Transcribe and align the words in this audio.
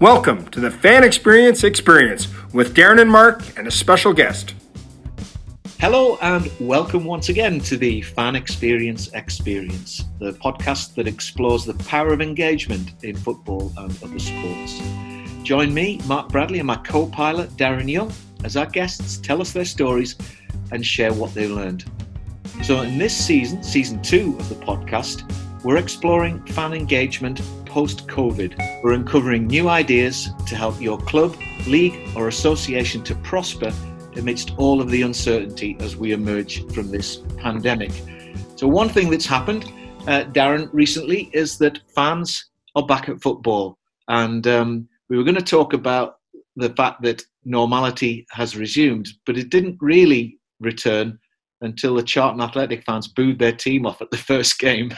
Welcome 0.00 0.46
to 0.50 0.60
the 0.60 0.70
Fan 0.70 1.02
Experience 1.02 1.64
Experience 1.64 2.28
with 2.52 2.76
Darren 2.76 3.00
and 3.00 3.10
Mark 3.10 3.42
and 3.58 3.66
a 3.66 3.70
special 3.72 4.12
guest. 4.12 4.54
Hello 5.80 6.16
and 6.22 6.48
welcome 6.60 7.04
once 7.04 7.30
again 7.30 7.58
to 7.62 7.76
the 7.76 8.02
Fan 8.02 8.36
Experience 8.36 9.12
Experience, 9.14 10.04
the 10.20 10.34
podcast 10.34 10.94
that 10.94 11.08
explores 11.08 11.64
the 11.64 11.74
power 11.86 12.12
of 12.12 12.20
engagement 12.20 12.92
in 13.02 13.16
football 13.16 13.72
and 13.76 13.90
other 14.04 14.20
sports. 14.20 14.80
Join 15.42 15.74
me, 15.74 16.00
Mark 16.06 16.28
Bradley, 16.28 16.60
and 16.60 16.68
my 16.68 16.76
co 16.76 17.06
pilot, 17.06 17.50
Darren 17.56 17.90
Young, 17.90 18.12
as 18.44 18.56
our 18.56 18.66
guests 18.66 19.16
tell 19.16 19.40
us 19.40 19.50
their 19.50 19.64
stories 19.64 20.14
and 20.70 20.86
share 20.86 21.12
what 21.12 21.34
they 21.34 21.48
learned. 21.48 21.90
So, 22.62 22.82
in 22.82 22.98
this 22.98 23.16
season, 23.16 23.64
season 23.64 24.00
two 24.00 24.36
of 24.38 24.48
the 24.48 24.54
podcast, 24.64 25.24
we're 25.64 25.78
exploring 25.78 26.40
fan 26.46 26.72
engagement 26.72 27.40
post 27.68 28.06
COVID. 28.08 28.82
We're 28.82 28.92
uncovering 28.92 29.46
new 29.46 29.68
ideas 29.68 30.28
to 30.46 30.56
help 30.56 30.80
your 30.80 30.98
club, 30.98 31.36
league, 31.66 31.96
or 32.16 32.28
association 32.28 33.02
to 33.04 33.14
prosper 33.16 33.72
amidst 34.16 34.54
all 34.56 34.80
of 34.80 34.90
the 34.90 35.02
uncertainty 35.02 35.76
as 35.80 35.96
we 35.96 36.12
emerge 36.12 36.66
from 36.72 36.90
this 36.90 37.18
pandemic. 37.36 37.92
So, 38.56 38.66
one 38.66 38.88
thing 38.88 39.10
that's 39.10 39.26
happened, 39.26 39.64
uh, 40.06 40.24
Darren, 40.32 40.68
recently 40.72 41.30
is 41.32 41.58
that 41.58 41.80
fans 41.94 42.50
are 42.74 42.86
back 42.86 43.08
at 43.08 43.20
football. 43.22 43.78
And 44.08 44.46
um, 44.46 44.88
we 45.08 45.16
were 45.16 45.24
going 45.24 45.34
to 45.36 45.42
talk 45.42 45.72
about 45.72 46.16
the 46.56 46.70
fact 46.70 47.02
that 47.02 47.22
normality 47.44 48.26
has 48.30 48.56
resumed, 48.56 49.08
but 49.26 49.38
it 49.38 49.50
didn't 49.50 49.76
really 49.80 50.38
return 50.60 51.18
until 51.60 51.94
the 51.94 52.02
Charlton 52.02 52.40
Athletic 52.40 52.84
fans 52.84 53.08
booed 53.08 53.38
their 53.38 53.52
team 53.52 53.86
off 53.86 54.00
at 54.00 54.10
the 54.10 54.16
first 54.16 54.58
game. 54.58 54.92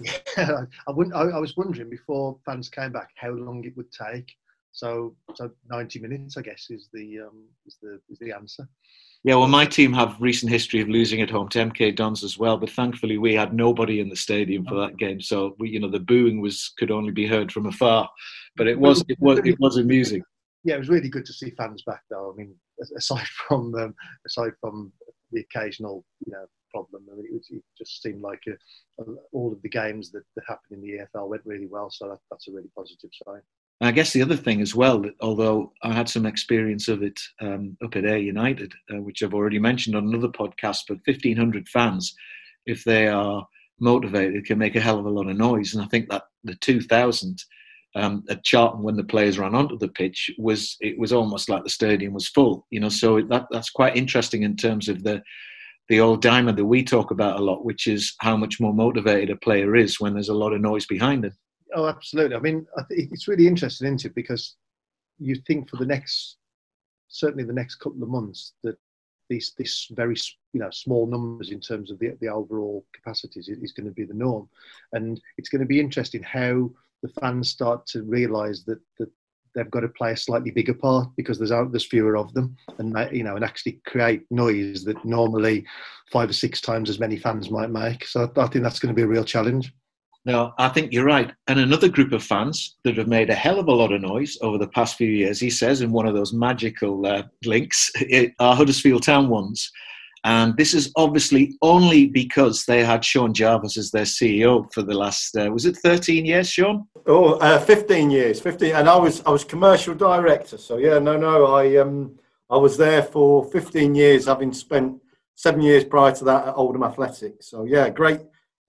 yeah, 0.36 0.64
I, 0.88 0.92
I, 1.14 1.22
I, 1.28 1.38
was 1.38 1.56
wondering 1.56 1.88
before 1.88 2.38
fans 2.44 2.68
came 2.68 2.92
back 2.92 3.10
how 3.16 3.30
long 3.30 3.64
it 3.64 3.76
would 3.76 3.92
take. 3.92 4.32
So, 4.72 5.14
so 5.34 5.50
90 5.70 6.00
minutes, 6.00 6.36
I 6.36 6.42
guess, 6.42 6.66
is 6.68 6.88
the 6.92 7.20
um, 7.20 7.44
is 7.64 7.76
the 7.80 8.00
is 8.10 8.18
the 8.18 8.32
answer. 8.32 8.68
Yeah, 9.22 9.36
well, 9.36 9.48
my 9.48 9.64
team 9.64 9.92
have 9.94 10.20
recent 10.20 10.52
history 10.52 10.80
of 10.82 10.88
losing 10.88 11.22
at 11.22 11.30
home 11.30 11.48
to 11.50 11.58
MK 11.58 11.96
Dons 11.96 12.22
as 12.22 12.36
well, 12.38 12.58
but 12.58 12.68
thankfully 12.68 13.16
we 13.16 13.34
had 13.34 13.54
nobody 13.54 14.00
in 14.00 14.10
the 14.10 14.16
stadium 14.16 14.66
for 14.66 14.74
that 14.74 14.98
game, 14.98 15.20
so 15.20 15.54
we, 15.58 15.70
you 15.70 15.80
know, 15.80 15.88
the 15.88 16.00
booing 16.00 16.42
was 16.42 16.72
could 16.76 16.90
only 16.90 17.10
be 17.10 17.26
heard 17.26 17.50
from 17.50 17.66
afar, 17.66 18.10
but 18.56 18.66
it 18.66 18.78
was 18.78 19.02
it 19.08 19.16
was 19.20 19.38
it 19.44 19.58
was 19.60 19.78
amusing. 19.78 20.22
Yeah, 20.64 20.74
it 20.74 20.78
was 20.78 20.88
really 20.88 21.08
good 21.08 21.24
to 21.26 21.32
see 21.32 21.50
fans 21.50 21.82
back, 21.86 22.02
though. 22.10 22.32
I 22.32 22.36
mean, 22.36 22.54
aside 22.96 23.26
from 23.48 23.74
um, 23.76 23.94
aside 24.26 24.52
from 24.60 24.92
the 25.34 25.40
occasional, 25.40 26.04
you 26.24 26.32
know, 26.32 26.46
problem. 26.70 27.04
I 27.10 27.16
mean, 27.16 27.26
it, 27.26 27.32
was, 27.32 27.46
it 27.50 27.62
just 27.78 28.02
seemed 28.02 28.22
like 28.22 28.42
a, 28.48 29.02
a, 29.02 29.06
all 29.32 29.52
of 29.52 29.62
the 29.62 29.68
games 29.68 30.10
that, 30.10 30.22
that 30.34 30.44
happened 30.48 30.72
in 30.72 30.80
the 30.80 31.04
EFL 31.04 31.28
went 31.28 31.42
really 31.44 31.68
well. 31.70 31.90
So 31.90 32.08
that, 32.08 32.18
that's 32.30 32.48
a 32.48 32.52
really 32.52 32.70
positive 32.76 33.10
sign. 33.26 33.40
I 33.80 33.90
guess 33.90 34.12
the 34.12 34.22
other 34.22 34.36
thing 34.36 34.60
as 34.60 34.74
well, 34.74 35.00
that 35.02 35.14
although 35.20 35.72
I 35.82 35.92
had 35.92 36.08
some 36.08 36.26
experience 36.26 36.88
of 36.88 37.02
it 37.02 37.20
um, 37.40 37.76
up 37.84 37.96
at 37.96 38.04
Ayr 38.04 38.18
United, 38.18 38.72
uh, 38.92 39.00
which 39.00 39.22
I've 39.22 39.34
already 39.34 39.58
mentioned 39.58 39.96
on 39.96 40.06
another 40.08 40.28
podcast, 40.28 40.82
but 40.88 40.98
1,500 41.04 41.68
fans, 41.68 42.14
if 42.66 42.84
they 42.84 43.08
are 43.08 43.46
motivated, 43.80 44.46
can 44.46 44.58
make 44.58 44.76
a 44.76 44.80
hell 44.80 44.98
of 44.98 45.06
a 45.06 45.10
lot 45.10 45.28
of 45.28 45.36
noise. 45.36 45.74
And 45.74 45.82
I 45.82 45.86
think 45.86 46.08
that 46.08 46.24
the 46.44 46.54
2,000 46.54 47.38
um, 47.94 48.24
at 48.28 48.44
Charlton 48.44 48.82
when 48.82 48.96
the 48.96 49.04
players 49.04 49.38
ran 49.38 49.54
onto 49.54 49.78
the 49.78 49.88
pitch 49.88 50.30
was 50.38 50.76
it 50.80 50.98
was 50.98 51.12
almost 51.12 51.48
like 51.48 51.62
the 51.62 51.70
stadium 51.70 52.12
was 52.12 52.28
full. 52.28 52.66
You 52.70 52.80
know, 52.80 52.88
so 52.88 53.20
that 53.22 53.46
that's 53.50 53.70
quite 53.70 53.96
interesting 53.96 54.42
in 54.42 54.56
terms 54.56 54.88
of 54.88 55.02
the 55.02 55.22
the 55.88 56.00
old 56.00 56.22
diamond 56.22 56.58
that 56.58 56.64
we 56.64 56.82
talk 56.82 57.10
about 57.10 57.38
a 57.38 57.42
lot, 57.42 57.64
which 57.64 57.86
is 57.86 58.14
how 58.18 58.36
much 58.36 58.58
more 58.58 58.72
motivated 58.72 59.30
a 59.30 59.36
player 59.36 59.76
is 59.76 60.00
when 60.00 60.14
there's 60.14 60.30
a 60.30 60.34
lot 60.34 60.52
of 60.52 60.60
noise 60.60 60.86
behind 60.86 61.24
them. 61.24 61.36
Oh, 61.74 61.86
absolutely. 61.86 62.36
I 62.36 62.40
mean, 62.40 62.66
it's 62.90 63.28
really 63.28 63.46
interesting, 63.46 63.86
isn't 63.88 64.04
it? 64.04 64.14
Because 64.14 64.56
you 65.18 65.36
think 65.46 65.68
for 65.68 65.76
the 65.76 65.86
next, 65.86 66.36
certainly 67.08 67.44
the 67.44 67.52
next 67.52 67.76
couple 67.76 68.02
of 68.02 68.08
months, 68.08 68.54
that 68.62 68.76
these 69.30 69.54
this 69.56 69.88
very 69.92 70.16
you 70.52 70.60
know 70.60 70.70
small 70.70 71.06
numbers 71.06 71.50
in 71.50 71.60
terms 71.60 71.90
of 71.90 71.98
the 71.98 72.16
the 72.20 72.28
overall 72.28 72.84
capacities 72.92 73.48
is 73.48 73.72
going 73.72 73.86
to 73.86 73.92
be 73.92 74.04
the 74.04 74.14
norm, 74.14 74.48
and 74.92 75.20
it's 75.38 75.48
going 75.48 75.60
to 75.60 75.66
be 75.66 75.80
interesting 75.80 76.22
how 76.22 76.70
the 77.04 77.20
fans 77.20 77.50
start 77.50 77.86
to 77.86 78.02
realise 78.02 78.64
that 78.64 78.80
that 78.98 79.10
they've 79.54 79.70
got 79.70 79.80
to 79.80 79.88
play 79.88 80.12
a 80.12 80.16
slightly 80.16 80.50
bigger 80.50 80.74
part 80.74 81.08
because 81.16 81.38
there's 81.38 81.50
there's 81.70 81.86
fewer 81.86 82.16
of 82.16 82.32
them, 82.32 82.56
and 82.78 82.96
you 83.12 83.22
know, 83.22 83.36
and 83.36 83.44
actually 83.44 83.80
create 83.86 84.22
noise 84.30 84.84
that 84.84 85.04
normally 85.04 85.66
five 86.10 86.30
or 86.30 86.32
six 86.32 86.60
times 86.60 86.88
as 86.88 86.98
many 86.98 87.18
fans 87.18 87.50
might 87.50 87.70
make. 87.70 88.06
So 88.06 88.32
I 88.36 88.46
think 88.46 88.64
that's 88.64 88.78
going 88.78 88.94
to 88.94 88.98
be 88.98 89.04
a 89.04 89.06
real 89.06 89.24
challenge. 89.24 89.72
No, 90.26 90.54
I 90.58 90.70
think 90.70 90.90
you're 90.90 91.04
right. 91.04 91.30
And 91.48 91.60
another 91.60 91.88
group 91.88 92.12
of 92.12 92.24
fans 92.24 92.76
that 92.84 92.96
have 92.96 93.08
made 93.08 93.28
a 93.28 93.34
hell 93.34 93.60
of 93.60 93.68
a 93.68 93.72
lot 93.72 93.92
of 93.92 94.00
noise 94.00 94.38
over 94.40 94.56
the 94.56 94.68
past 94.68 94.96
few 94.96 95.10
years, 95.10 95.38
he 95.38 95.50
says 95.50 95.82
in 95.82 95.92
one 95.92 96.06
of 96.06 96.14
those 96.14 96.32
magical 96.32 97.06
uh, 97.06 97.24
links, 97.44 97.92
are 98.40 98.56
Huddersfield 98.56 99.02
Town 99.02 99.28
ones. 99.28 99.70
And 100.24 100.56
this 100.56 100.72
is 100.72 100.90
obviously 100.96 101.54
only 101.60 102.06
because 102.06 102.64
they 102.64 102.82
had 102.82 103.04
Sean 103.04 103.34
Jarvis 103.34 103.76
as 103.76 103.90
their 103.90 104.04
CEO 104.04 104.72
for 104.72 104.82
the 104.82 104.94
last, 104.94 105.36
uh, 105.36 105.50
was 105.52 105.66
it 105.66 105.76
13 105.76 106.24
years, 106.24 106.48
Sean? 106.48 106.88
Oh, 107.06 107.34
uh, 107.34 107.58
15 107.58 108.10
years, 108.10 108.40
15. 108.40 108.74
And 108.74 108.88
I 108.88 108.96
was, 108.96 109.22
I 109.26 109.30
was 109.30 109.44
commercial 109.44 109.94
director. 109.94 110.56
So 110.56 110.78
yeah, 110.78 110.98
no, 110.98 111.18
no, 111.18 111.54
I, 111.54 111.76
um, 111.76 112.18
I 112.48 112.56
was 112.56 112.78
there 112.78 113.02
for 113.02 113.44
15 113.50 113.94
years, 113.94 114.24
having 114.24 114.54
spent 114.54 114.98
seven 115.34 115.60
years 115.60 115.84
prior 115.84 116.12
to 116.12 116.24
that 116.24 116.48
at 116.48 116.54
Oldham 116.56 116.84
Athletic. 116.84 117.42
So 117.42 117.64
yeah, 117.64 117.90
great, 117.90 118.20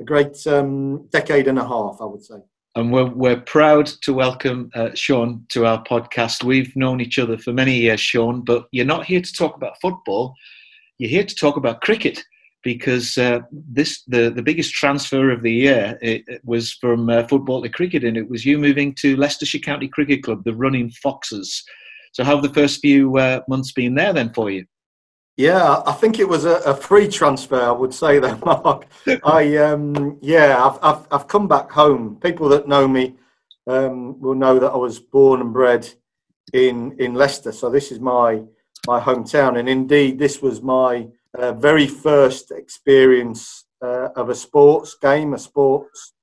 a 0.01 0.03
great 0.03 0.45
um, 0.47 1.07
decade 1.07 1.47
and 1.47 1.57
a 1.57 1.65
half, 1.65 1.97
I 2.01 2.05
would 2.05 2.23
say. 2.23 2.35
And 2.75 2.91
we're, 2.91 3.05
we're 3.05 3.39
proud 3.39 3.85
to 4.01 4.13
welcome 4.13 4.69
uh, 4.75 4.89
Sean 4.93 5.45
to 5.49 5.65
our 5.65 5.81
podcast. 5.85 6.43
We've 6.43 6.75
known 6.75 6.99
each 6.99 7.17
other 7.17 7.37
for 7.37 7.53
many 7.53 7.75
years, 7.75 8.01
Sean, 8.01 8.41
but 8.41 8.67
you're 8.73 8.83
not 8.83 9.05
here 9.05 9.21
to 9.21 9.33
talk 9.33 9.55
about 9.55 9.79
football 9.81 10.35
you're 10.97 11.09
here 11.09 11.23
to 11.23 11.35
talk 11.35 11.57
about 11.57 11.81
cricket 11.81 12.23
because 12.63 13.17
uh, 13.17 13.39
this 13.51 14.03
the, 14.07 14.29
the 14.29 14.41
biggest 14.41 14.73
transfer 14.73 15.29
of 15.29 15.43
the 15.43 15.53
year 15.53 15.97
it, 16.01 16.23
it 16.27 16.41
was 16.43 16.73
from 16.73 17.09
uh, 17.09 17.23
football 17.27 17.61
to 17.61 17.69
cricket, 17.69 18.03
and 18.03 18.17
it 18.17 18.29
was 18.29 18.45
you 18.45 18.57
moving 18.57 18.93
to 18.95 19.15
Leicestershire 19.15 19.61
County 19.61 19.87
Cricket 19.87 20.23
Club, 20.23 20.43
the 20.43 20.53
Running 20.53 20.89
Foxes. 20.89 21.63
So, 22.11 22.23
how 22.23 22.35
have 22.35 22.43
the 22.43 22.53
first 22.53 22.81
few 22.81 23.17
uh, 23.17 23.41
months 23.47 23.71
been 23.71 23.95
there 23.95 24.13
then 24.13 24.33
for 24.33 24.49
you? 24.49 24.65
Yeah, 25.37 25.83
I 25.85 25.91
think 25.91 26.17
it 26.17 26.29
was 26.29 26.45
a, 26.45 26.55
a 26.59 26.73
free 26.73 27.07
transfer. 27.07 27.61
I 27.61 27.71
would 27.71 27.93
say 27.93 28.19
that, 28.19 28.43
Mark. 28.45 28.87
I 29.23 29.57
um, 29.57 30.17
yeah, 30.21 30.65
I've, 30.65 30.79
I've, 30.81 31.07
I've 31.11 31.27
come 31.27 31.47
back 31.47 31.71
home. 31.71 32.17
People 32.21 32.49
that 32.49 32.67
know 32.67 32.87
me 32.87 33.15
um, 33.67 34.19
will 34.19 34.35
know 34.35 34.57
that 34.59 34.71
I 34.71 34.77
was 34.77 34.99
born 34.99 35.39
and 35.41 35.53
bred 35.53 35.87
in 36.51 36.95
in 36.99 37.13
Leicester. 37.13 37.51
So 37.51 37.69
this 37.69 37.91
is 37.91 37.99
my 37.99 38.43
my 38.87 38.99
hometown. 38.99 39.59
And 39.59 39.67
indeed, 39.67 40.19
this 40.19 40.41
was 40.41 40.61
my 40.61 41.07
uh, 41.37 41.53
very 41.53 41.87
first 41.87 42.51
experience 42.51 43.65
uh, 43.81 44.09
of 44.15 44.29
a 44.29 44.35
sports 44.35 44.95
game, 44.95 45.33
a 45.33 45.37
sports 45.39 46.13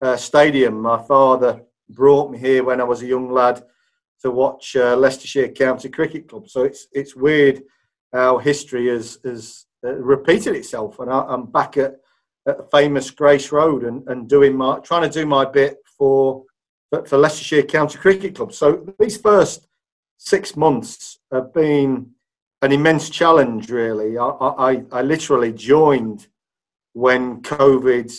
uh, 0.00 0.16
stadium. 0.16 0.80
My 0.80 1.02
father 1.02 1.62
brought 1.88 2.30
me 2.30 2.38
here 2.38 2.64
when 2.64 2.80
I 2.80 2.84
was 2.84 3.02
a 3.02 3.06
young 3.06 3.30
lad 3.30 3.62
to 4.22 4.30
watch 4.30 4.76
uh, 4.76 4.96
Leicestershire 4.96 5.48
County 5.48 5.88
Cricket 5.88 6.28
Club. 6.28 6.48
So 6.48 6.64
it's 6.64 6.86
it's 6.92 7.16
weird 7.16 7.62
how 8.12 8.38
history 8.38 8.88
has 8.88 9.18
has 9.24 9.66
uh, 9.84 9.94
repeated 9.94 10.54
itself, 10.54 10.98
and 11.00 11.10
I, 11.10 11.32
am 11.32 11.46
back 11.46 11.76
at, 11.76 11.96
at 12.46 12.70
famous 12.70 13.10
Grace 13.10 13.52
Road 13.52 13.82
and, 13.84 14.06
and 14.08 14.28
doing 14.28 14.56
my 14.56 14.78
trying 14.80 15.08
to 15.08 15.20
do 15.20 15.26
my 15.26 15.44
bit 15.44 15.76
for 15.98 16.44
for 17.06 17.18
Leicestershire 17.18 17.64
County 17.64 17.98
Cricket 17.98 18.34
Club. 18.34 18.52
So 18.52 18.86
these 18.98 19.16
first 19.16 19.66
six 20.24 20.56
months 20.56 21.18
have 21.32 21.52
been 21.52 22.12
an 22.62 22.70
immense 22.70 23.10
challenge, 23.10 23.70
really. 23.70 24.16
I, 24.16 24.24
I, 24.24 24.82
I 24.92 25.02
literally 25.02 25.52
joined 25.52 26.28
when 26.92 27.42
COVID 27.42 28.12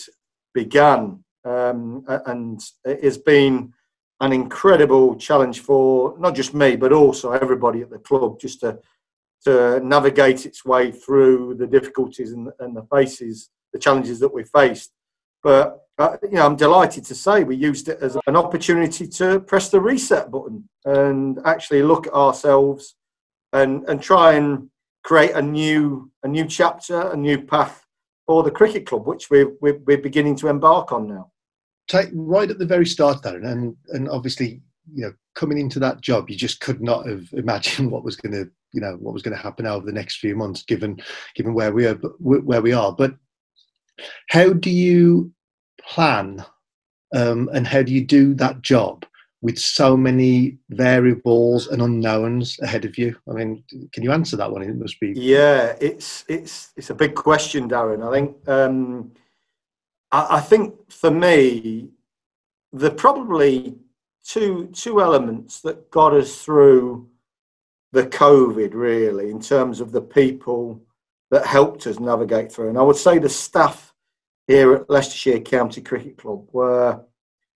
began, 0.52 1.24
um, 1.44 2.04
and 2.26 2.60
it 2.84 3.02
has 3.02 3.16
been 3.16 3.72
an 4.20 4.32
incredible 4.32 5.16
challenge 5.16 5.60
for 5.60 6.14
not 6.18 6.34
just 6.34 6.52
me, 6.52 6.76
but 6.76 6.92
also 6.92 7.32
everybody 7.32 7.80
at 7.80 7.90
the 7.90 7.98
club, 7.98 8.38
just 8.38 8.60
to 8.60 8.78
to 9.44 9.78
navigate 9.80 10.46
its 10.46 10.64
way 10.64 10.90
through 10.90 11.54
the 11.54 11.66
difficulties 11.66 12.32
and, 12.32 12.48
and 12.60 12.74
the 12.74 12.86
faces, 12.90 13.50
the 13.74 13.78
challenges 13.78 14.18
that 14.18 14.32
we 14.32 14.42
faced. 14.42 14.90
But 15.44 15.86
uh, 15.98 16.16
you 16.22 16.30
know, 16.30 16.46
I'm 16.46 16.56
delighted 16.56 17.04
to 17.04 17.14
say 17.14 17.44
we 17.44 17.54
used 17.54 17.88
it 17.88 17.98
as 18.00 18.16
an 18.26 18.34
opportunity 18.34 19.06
to 19.06 19.38
press 19.38 19.68
the 19.68 19.80
reset 19.80 20.30
button 20.30 20.68
and 20.84 21.38
actually 21.44 21.82
look 21.82 22.08
at 22.08 22.14
ourselves 22.14 22.96
and 23.52 23.88
and 23.88 24.02
try 24.02 24.32
and 24.32 24.70
create 25.04 25.32
a 25.32 25.42
new 25.42 26.10
a 26.24 26.28
new 26.28 26.46
chapter, 26.46 27.12
a 27.12 27.16
new 27.16 27.40
path 27.40 27.84
for 28.26 28.42
the 28.42 28.50
cricket 28.50 28.86
club, 28.86 29.06
which 29.06 29.30
we're 29.30 29.52
we're, 29.60 29.78
we're 29.86 29.98
beginning 29.98 30.34
to 30.36 30.48
embark 30.48 30.90
on 30.90 31.06
now. 31.06 31.30
Take 31.86 32.08
right 32.14 32.50
at 32.50 32.58
the 32.58 32.66
very 32.66 32.86
start, 32.86 33.22
Darren, 33.22 33.46
and 33.46 33.76
and 33.90 34.08
obviously 34.08 34.62
you 34.92 35.04
know 35.04 35.12
coming 35.34 35.58
into 35.58 35.78
that 35.80 36.00
job, 36.00 36.30
you 36.30 36.36
just 36.36 36.60
could 36.60 36.80
not 36.80 37.06
have 37.06 37.28
imagined 37.34 37.90
what 37.92 38.02
was 38.02 38.16
going 38.16 38.32
to 38.32 38.50
you 38.72 38.80
know 38.80 38.96
what 38.98 39.12
was 39.12 39.22
going 39.22 39.36
to 39.36 39.42
happen 39.42 39.66
over 39.66 39.84
the 39.84 39.92
next 39.92 40.16
few 40.16 40.34
months, 40.34 40.62
given 40.62 40.98
given 41.34 41.52
where 41.52 41.70
we 41.70 41.86
are 41.86 41.96
where 42.18 42.62
we 42.62 42.72
are. 42.72 42.92
But 42.92 43.14
how 44.30 44.52
do 44.52 44.70
you 44.70 45.33
plan 45.88 46.44
um, 47.14 47.48
and 47.52 47.66
how 47.66 47.82
do 47.82 47.92
you 47.92 48.04
do 48.04 48.34
that 48.34 48.62
job 48.62 49.06
with 49.40 49.58
so 49.58 49.96
many 49.96 50.56
variables 50.70 51.68
and 51.68 51.82
unknowns 51.82 52.58
ahead 52.60 52.84
of 52.84 52.98
you? 52.98 53.16
I 53.28 53.34
mean, 53.34 53.62
can 53.92 54.02
you 54.02 54.10
answer 54.10 54.36
that 54.36 54.50
one? 54.50 54.62
It 54.62 54.76
must 54.76 54.98
be. 55.00 55.12
Yeah, 55.14 55.76
it's 55.80 56.24
it's 56.28 56.72
it's 56.76 56.90
a 56.90 56.94
big 56.94 57.14
question, 57.14 57.68
Darren. 57.68 58.06
I 58.06 58.12
think 58.12 58.48
um, 58.48 59.12
I, 60.10 60.36
I 60.36 60.40
think 60.40 60.90
for 60.90 61.10
me, 61.10 61.90
are 62.82 62.90
probably 62.90 63.76
two 64.24 64.68
two 64.72 65.00
elements 65.00 65.60
that 65.60 65.90
got 65.90 66.14
us 66.14 66.42
through 66.42 67.08
the 67.92 68.06
COVID 68.06 68.74
really 68.74 69.30
in 69.30 69.40
terms 69.40 69.80
of 69.80 69.92
the 69.92 70.02
people 70.02 70.82
that 71.30 71.46
helped 71.46 71.86
us 71.86 72.00
navigate 72.00 72.50
through. 72.50 72.70
And 72.70 72.78
I 72.78 72.82
would 72.82 72.96
say 72.96 73.18
the 73.18 73.28
staff 73.28 73.93
here 74.46 74.74
at 74.74 74.90
Leicestershire 74.90 75.40
County 75.40 75.80
Cricket 75.80 76.18
Club 76.18 76.46
were 76.52 77.00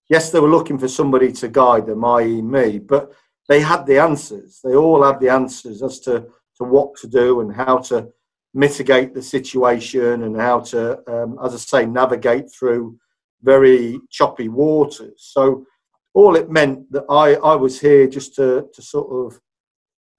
yes, 0.10 0.32
they 0.32 0.40
were 0.40 0.50
looking 0.50 0.78
for 0.78 0.88
somebody 0.88 1.32
to 1.34 1.48
guide 1.48 1.86
them, 1.86 2.06
i.e., 2.06 2.42
me, 2.42 2.80
but 2.80 3.12
they 3.48 3.60
had 3.60 3.86
the 3.86 4.00
answers. 4.00 4.60
They 4.64 4.76
all 4.76 5.04
had 5.04 5.20
the 5.20 5.30
answers 5.30 5.84
as 5.84 6.00
to, 6.02 6.28
to 6.58 6.64
what 6.64 6.96
to 6.98 7.08
do 7.08 7.42
and 7.42 7.54
how 7.54 7.78
to 7.80 8.10
mitigate 8.54 9.14
the 9.14 9.22
situation 9.22 10.24
and 10.24 10.36
how 10.36 10.60
to, 10.60 11.00
um, 11.12 11.38
as 11.44 11.54
I 11.54 11.58
say, 11.58 11.86
navigate 11.86 12.52
through 12.52 12.98
very 13.44 14.00
choppy 14.10 14.50
waters. 14.50 15.30
So, 15.34 15.66
all 16.14 16.36
it 16.36 16.50
meant 16.50 16.92
that 16.92 17.06
I, 17.10 17.36
I 17.36 17.56
was 17.56 17.80
here 17.80 18.08
just 18.08 18.34
to, 18.36 18.68
to 18.74 18.82
sort 18.82 19.34
of, 19.34 19.40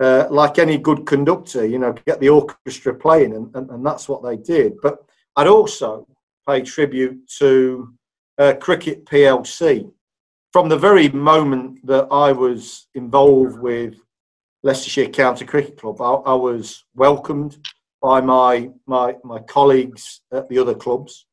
uh, 0.01 0.33
like 0.33 0.61
any 0.61 0.79
good 0.79 1.07
conductor, 1.07 1.67
you 1.67 1.81
know, 1.81 1.93
get 2.07 2.21
the 2.21 2.29
orchestra 2.29 2.95
playing, 2.95 3.35
and, 3.35 3.53
and, 3.57 3.69
and 3.71 3.85
that's 3.85 4.09
what 4.09 4.23
they 4.23 4.37
did. 4.37 4.75
But 4.81 4.99
I'd 5.35 5.49
also 5.49 6.07
pay 6.49 6.63
tribute 6.63 7.29
to 7.29 7.93
uh, 8.39 8.55
Cricket 8.59 9.05
PLC. 9.05 9.91
From 10.53 10.69
the 10.71 10.79
very 10.79 11.11
moment 11.11 11.87
that 11.87 12.09
I 12.11 12.33
was 12.33 12.87
involved 12.95 13.59
with 13.59 13.97
Leicestershire 14.63 15.11
County 15.11 15.45
Cricket 15.45 15.79
Club, 15.79 16.01
I, 16.01 16.33
I 16.33 16.35
was 16.35 16.85
welcomed 16.95 17.59
by 18.01 18.23
my, 18.23 18.71
my, 18.87 19.17
my 19.25 19.41
colleagues 19.41 20.23
at 20.33 20.49
the 20.49 20.59
other 20.59 20.75
clubs. 20.75 21.27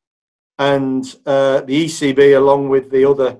And 0.58 1.04
uh, 1.24 1.62
the 1.62 1.86
ECB, 1.86 2.36
along 2.36 2.68
with 2.68 2.90
the 2.90 3.08
other 3.08 3.38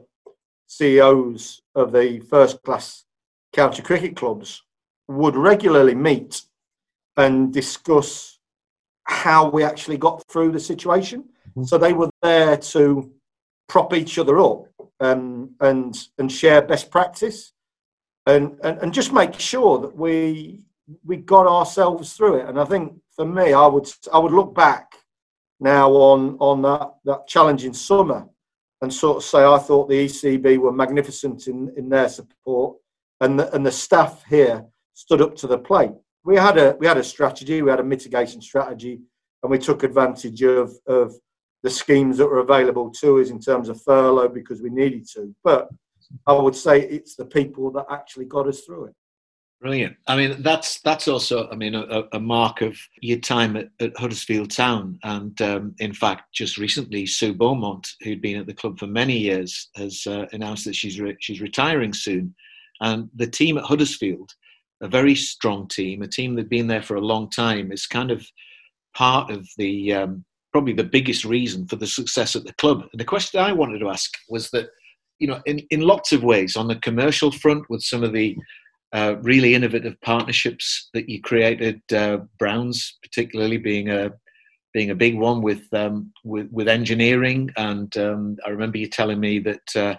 CEOs 0.69 1.61
of 1.75 1.93
the 1.93 2.21
first 2.21 2.63
class 2.63 3.05
county 3.53 3.83
cricket 3.83 4.17
clubs, 4.17 4.63
would 5.09 5.37
regularly 5.37 5.95
meet 5.95 6.43
and 7.17 7.53
discuss 7.53 8.39
how 9.05 9.49
we 9.49 9.63
actually 9.63 9.99
got 9.99 10.27
through 10.29 10.53
the 10.53 10.61
situation. 10.61 11.25
So 11.65 11.79
they 11.79 11.93
were 11.93 12.11
there 12.23 12.57
to 12.57 13.11
prop 13.69 13.95
each 13.95 14.19
other 14.19 14.39
up 14.39 14.67
um, 15.01 15.55
and 15.61 15.97
and 16.19 16.31
share 16.31 16.63
best 16.63 16.91
practice 16.91 17.53
and, 18.27 18.59
and 18.63 18.79
and 18.79 18.93
just 18.93 19.13
make 19.13 19.39
sure 19.39 19.79
that 19.81 19.97
we 19.97 20.65
we 21.05 21.17
got 21.17 21.47
ourselves 21.47 22.13
through 22.13 22.37
it. 22.41 22.49
And 22.49 22.61
I 22.61 22.65
think 22.65 22.95
for 23.15 23.25
me, 23.25 23.53
I 23.53 23.67
would 23.67 23.89
I 24.13 24.19
would 24.19 24.33
look 24.33 24.55
back 24.55 24.93
now 25.61 25.91
on 25.91 26.37
on 26.41 26.63
that 26.63 26.91
that 27.05 27.27
challenging 27.27 27.73
summer 27.73 28.27
and 28.83 28.93
sort 28.93 29.19
of 29.19 29.25
say 29.25 29.43
I 29.43 29.59
thought 29.59 29.89
the 29.89 30.07
ECB 30.07 30.59
were 30.59 30.73
magnificent 30.73 31.47
in 31.47 31.73
in 31.77 31.89
their 31.89 32.09
support 32.09 32.77
and 33.21 33.39
the, 33.39 33.55
and 33.55 33.65
the 33.65 33.73
staff 33.73 34.25
here 34.29 34.65
stood 34.95 35.23
up 35.23 35.35
to 35.37 35.47
the 35.47 35.59
plate. 35.59 35.93
We 36.25 36.37
had 36.37 36.59
a 36.59 36.77
we 36.79 36.87
had 36.87 36.99
a 36.99 37.05
strategy, 37.05 37.63
we 37.63 37.71
had 37.71 37.81
a 37.81 37.85
mitigation 37.85 38.43
strategy, 38.43 39.01
and 39.43 39.51
we 39.51 39.59
took 39.59 39.83
advantage 39.83 40.43
of 40.43 40.73
of 40.87 41.15
the 41.63 41.71
schemes 41.71 42.19
that 42.19 42.27
were 42.27 42.39
available 42.39 42.91
to 43.01 43.21
us 43.21 43.31
in 43.31 43.41
terms 43.41 43.69
of 43.69 43.83
furlough 43.83 44.29
because 44.29 44.63
we 44.63 44.71
needed 44.71 45.07
to. 45.15 45.35
But 45.43 45.69
I 46.27 46.33
would 46.33 46.55
say 46.55 46.81
it's 46.83 47.17
the 47.17 47.25
people 47.25 47.71
that 47.73 47.87
actually 47.91 48.27
got 48.27 48.47
us 48.47 48.61
through 48.61 48.87
it. 48.87 48.95
Brilliant. 49.61 49.97
I 50.07 50.17
mean, 50.17 50.43
that's 50.43 50.81
that's 50.83 51.09
also, 51.09 51.49
I 51.51 51.57
mean, 51.57 51.75
a, 51.75 52.05
a 52.13 52.21
mark 52.21 52.61
of 52.61 52.77
your 53.01 53.19
time 53.19 53.57
at, 53.57 53.69
at 53.81 53.97
Huddersfield 53.97 54.51
Town. 54.51 54.99
And 55.03 55.41
um, 55.41 55.75
in 55.79 55.95
fact, 55.95 56.35
just 56.35 56.59
recently, 56.59 57.07
Sue 57.07 57.33
Beaumont, 57.33 57.89
who'd 58.03 58.21
been 58.21 58.39
at 58.39 58.47
the 58.47 58.55
club 58.55 58.79
for 58.79 58.87
many 58.87 59.17
years, 59.17 59.71
has 59.75 60.07
uh, 60.07 60.27
announced 60.33 60.67
that 60.67 60.77
she's 60.77 61.01
re- 61.01 61.17
she's 61.21 61.41
retiring 61.41 61.95
soon. 61.95 62.35
And 62.83 63.09
the 63.17 63.27
team 63.27 63.57
at 63.57 63.65
Huddersfield, 63.65 64.31
a 64.83 64.89
very 64.89 65.15
strong 65.15 65.69
team, 65.69 66.03
a 66.03 66.07
team 66.07 66.35
that's 66.35 66.49
been 66.49 66.67
there 66.67 66.83
for 66.83 66.97
a 66.97 67.01
long 67.01 67.31
time, 67.31 67.73
is 67.73 67.87
kind 67.87 68.11
of 68.11 68.27
part 68.95 69.31
of 69.31 69.49
the 69.57 69.95
um, 69.95 70.25
probably 70.57 70.73
the 70.73 70.85
biggest 70.99 71.27
reason 71.27 71.67
for 71.67 71.77
the 71.77 71.87
success 71.87 72.35
at 72.35 72.45
the 72.45 72.53
club. 72.55 72.81
And 72.91 72.99
the 72.99 73.05
question 73.05 73.39
I 73.39 73.53
wanted 73.53 73.79
to 73.81 73.91
ask 73.91 74.11
was 74.31 74.49
that, 74.53 74.71
you 75.19 75.27
know, 75.27 75.43
in, 75.45 75.59
in 75.69 75.83
lots 75.83 76.13
of 76.13 76.23
ways, 76.23 76.57
on 76.57 76.67
the 76.67 76.77
commercial 76.77 77.31
front, 77.31 77.69
with 77.69 77.83
some 77.83 78.03
of 78.03 78.15
the 78.15 78.35
uh, 78.95 79.17
really 79.21 79.55
innovative 79.55 80.01
partnerships 80.01 80.89
that 80.95 81.11
you 81.11 81.21
created, 81.21 81.83
uh, 81.93 82.21
Browns 82.39 82.97
particularly 83.03 83.59
being 83.59 83.91
a 83.91 84.13
being 84.73 84.89
a 84.89 84.95
big 84.95 85.19
one 85.19 85.43
with 85.43 85.71
um, 85.75 86.11
with, 86.25 86.49
with 86.51 86.69
engineering. 86.69 87.51
And 87.59 87.95
um, 87.99 88.39
I 88.47 88.49
remember 88.49 88.79
you 88.79 88.89
telling 88.89 89.21
me 89.21 89.41
that. 89.41 89.77
Uh, 89.77 89.97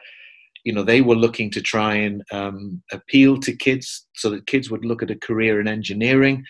you 0.64 0.74
know 0.74 0.84
they 0.84 1.00
were 1.00 1.16
looking 1.16 1.50
to 1.52 1.62
try 1.62 1.94
and 1.94 2.24
um, 2.34 2.84
appeal 2.92 3.38
to 3.40 3.56
kids 3.56 4.06
so 4.16 4.30
that 4.32 4.48
kids 4.48 4.70
would 4.70 4.84
look 4.84 5.02
at 5.02 5.12
a 5.12 5.16
career 5.16 5.62
in 5.62 5.68
engineering 5.68 6.44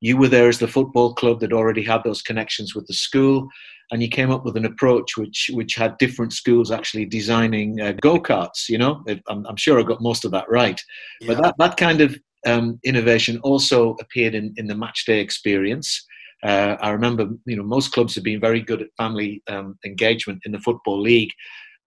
you 0.00 0.16
were 0.16 0.28
there 0.28 0.48
as 0.48 0.58
the 0.58 0.68
football 0.68 1.14
club 1.14 1.40
that 1.40 1.52
already 1.52 1.82
had 1.82 2.02
those 2.04 2.22
connections 2.22 2.74
with 2.74 2.86
the 2.86 2.94
school 2.94 3.48
and 3.92 4.02
you 4.02 4.08
came 4.08 4.30
up 4.30 4.44
with 4.44 4.56
an 4.56 4.64
approach 4.64 5.16
which 5.16 5.50
which 5.52 5.74
had 5.74 5.98
different 5.98 6.32
schools 6.32 6.70
actually 6.70 7.04
designing 7.04 7.80
uh, 7.80 7.92
go-karts 8.00 8.68
you 8.68 8.78
know? 8.78 9.04
I'm, 9.28 9.46
I'm, 9.46 9.56
sure 9.56 9.78
i 9.78 9.82
got 9.82 10.02
most 10.02 10.24
of 10.24 10.30
that 10.32 10.48
right. 10.48 10.80
Yeah. 11.20 11.26
but 11.28 11.42
that, 11.42 11.54
that 11.58 11.76
kind 11.76 12.00
of 12.00 12.18
um, 12.46 12.80
innovation 12.84 13.38
also 13.42 13.96
appeared 14.00 14.34
in, 14.34 14.54
in 14.56 14.66
the 14.66 14.74
match 14.74 15.04
day 15.04 15.20
experience. 15.20 16.06
Uh, 16.42 16.76
i 16.80 16.90
remember 16.90 17.28
you 17.44 17.56
know 17.56 17.62
most 17.62 17.92
clubs 17.92 18.14
have 18.14 18.24
been 18.24 18.40
very 18.40 18.62
good 18.62 18.80
at 18.80 18.88
family 18.96 19.42
um, 19.48 19.78
engagement 19.84 20.40
in 20.46 20.52
the 20.52 20.60
football 20.60 20.98
league 21.00 21.30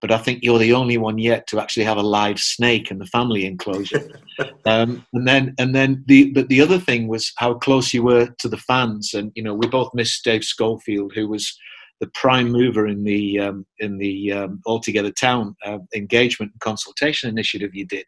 but 0.04 0.12
I 0.12 0.18
think 0.18 0.44
you're 0.44 0.60
the 0.60 0.74
only 0.74 0.98
one 0.98 1.18
yet 1.18 1.48
to 1.48 1.62
actually 1.62 1.86
have 1.86 1.96
a 1.96 2.02
live 2.02 2.38
snake 2.38 2.92
in 2.92 3.00
the 3.00 3.06
family 3.06 3.46
enclosure. 3.46 4.20
um, 4.66 5.06
and 5.14 5.26
then, 5.26 5.56
and 5.58 5.74
then 5.74 6.04
the 6.08 6.30
but 6.34 6.50
the 6.50 6.60
other 6.60 6.78
thing 6.78 7.08
was 7.08 7.32
how 7.38 7.54
close 7.54 7.94
you 7.94 8.04
were 8.04 8.28
to 8.40 8.50
the 8.50 8.58
fans, 8.58 9.14
and 9.14 9.32
you 9.34 9.42
know 9.42 9.54
we 9.54 9.66
both 9.66 9.94
missed 9.94 10.26
Dave 10.26 10.44
Schofield, 10.44 11.14
who 11.16 11.30
was 11.30 11.58
the 12.02 12.08
prime 12.08 12.52
mover 12.52 12.86
in 12.86 13.06
the 13.06 13.40
um, 13.40 13.66
in 13.80 13.98
the 13.98 14.34
um, 14.34 14.60
Altogether 14.66 15.10
Town 15.10 15.56
uh, 15.66 15.78
engagement 15.96 16.52
and 16.52 16.60
consultation 16.60 17.30
initiative 17.30 17.74
you 17.74 17.86
did. 17.86 18.06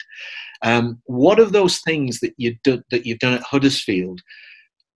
Um, 0.64 1.02
what 1.06 1.40
of 1.40 1.54
those 1.54 1.80
things 1.80 2.19
that 2.19 2.33
you 2.35 2.57
do, 2.66 2.83
that 2.92 3.06
you've 3.06 3.19
done 3.19 3.35
at 3.35 3.44
Huddersfield? 3.44 4.19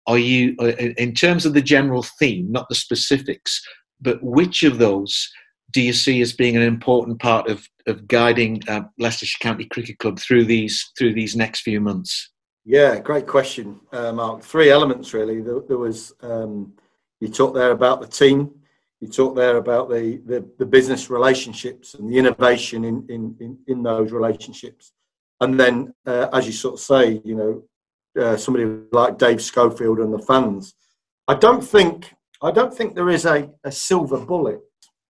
Are 0.06 0.16
you 0.16 0.56
uh, 0.58 0.72
in 0.96 1.12
terms 1.12 1.44
of 1.44 1.52
the 1.52 1.60
general 1.60 2.06
theme, 2.18 2.50
not 2.50 2.70
the 2.70 2.74
specifics, 2.74 3.60
but 4.00 4.22
which 4.22 4.62
of 4.62 4.78
those? 4.78 5.30
Do 5.72 5.80
you 5.80 5.92
see 5.92 6.20
as 6.20 6.32
being 6.32 6.56
an 6.56 6.62
important 6.62 7.20
part 7.20 7.48
of, 7.48 7.68
of 7.86 8.06
guiding 8.08 8.62
uh, 8.68 8.82
Leicestershire 8.98 9.38
County 9.40 9.64
Cricket 9.66 9.98
Club 9.98 10.18
through 10.18 10.44
these 10.44 10.92
through 10.98 11.14
these 11.14 11.36
next 11.36 11.60
few 11.60 11.80
months? 11.80 12.30
Yeah, 12.64 12.98
great 12.98 13.26
question, 13.26 13.80
uh, 13.92 14.12
Mark. 14.12 14.42
Three 14.42 14.70
elements 14.70 15.12
really. 15.12 15.40
There, 15.40 15.60
there 15.68 15.78
was 15.78 16.12
um, 16.22 16.72
you 17.20 17.28
talked 17.28 17.54
there 17.54 17.70
about 17.70 18.00
the 18.00 18.06
team. 18.06 18.50
You 19.00 19.08
talked 19.08 19.36
there 19.36 19.58
about 19.58 19.90
the, 19.90 20.22
the, 20.24 20.48
the 20.58 20.64
business 20.64 21.10
relationships 21.10 21.94
and 21.94 22.10
the 22.10 22.16
innovation 22.16 22.84
in, 22.84 23.04
in, 23.10 23.36
in, 23.40 23.58
in 23.66 23.82
those 23.82 24.10
relationships. 24.10 24.92
And 25.40 25.60
then, 25.60 25.92
uh, 26.06 26.28
as 26.32 26.46
you 26.46 26.52
sort 26.52 26.74
of 26.74 26.80
say, 26.80 27.20
you 27.22 27.34
know, 27.34 27.62
uh, 28.18 28.36
somebody 28.36 28.64
like 28.92 29.18
Dave 29.18 29.42
Schofield 29.42 29.98
and 29.98 30.12
the 30.12 30.18
fans. 30.18 30.74
I 31.28 31.34
don't 31.34 31.62
think 31.62 32.14
I 32.42 32.50
don't 32.50 32.74
think 32.74 32.94
there 32.94 33.10
is 33.10 33.24
a, 33.24 33.50
a 33.64 33.72
silver 33.72 34.18
bullet 34.18 34.60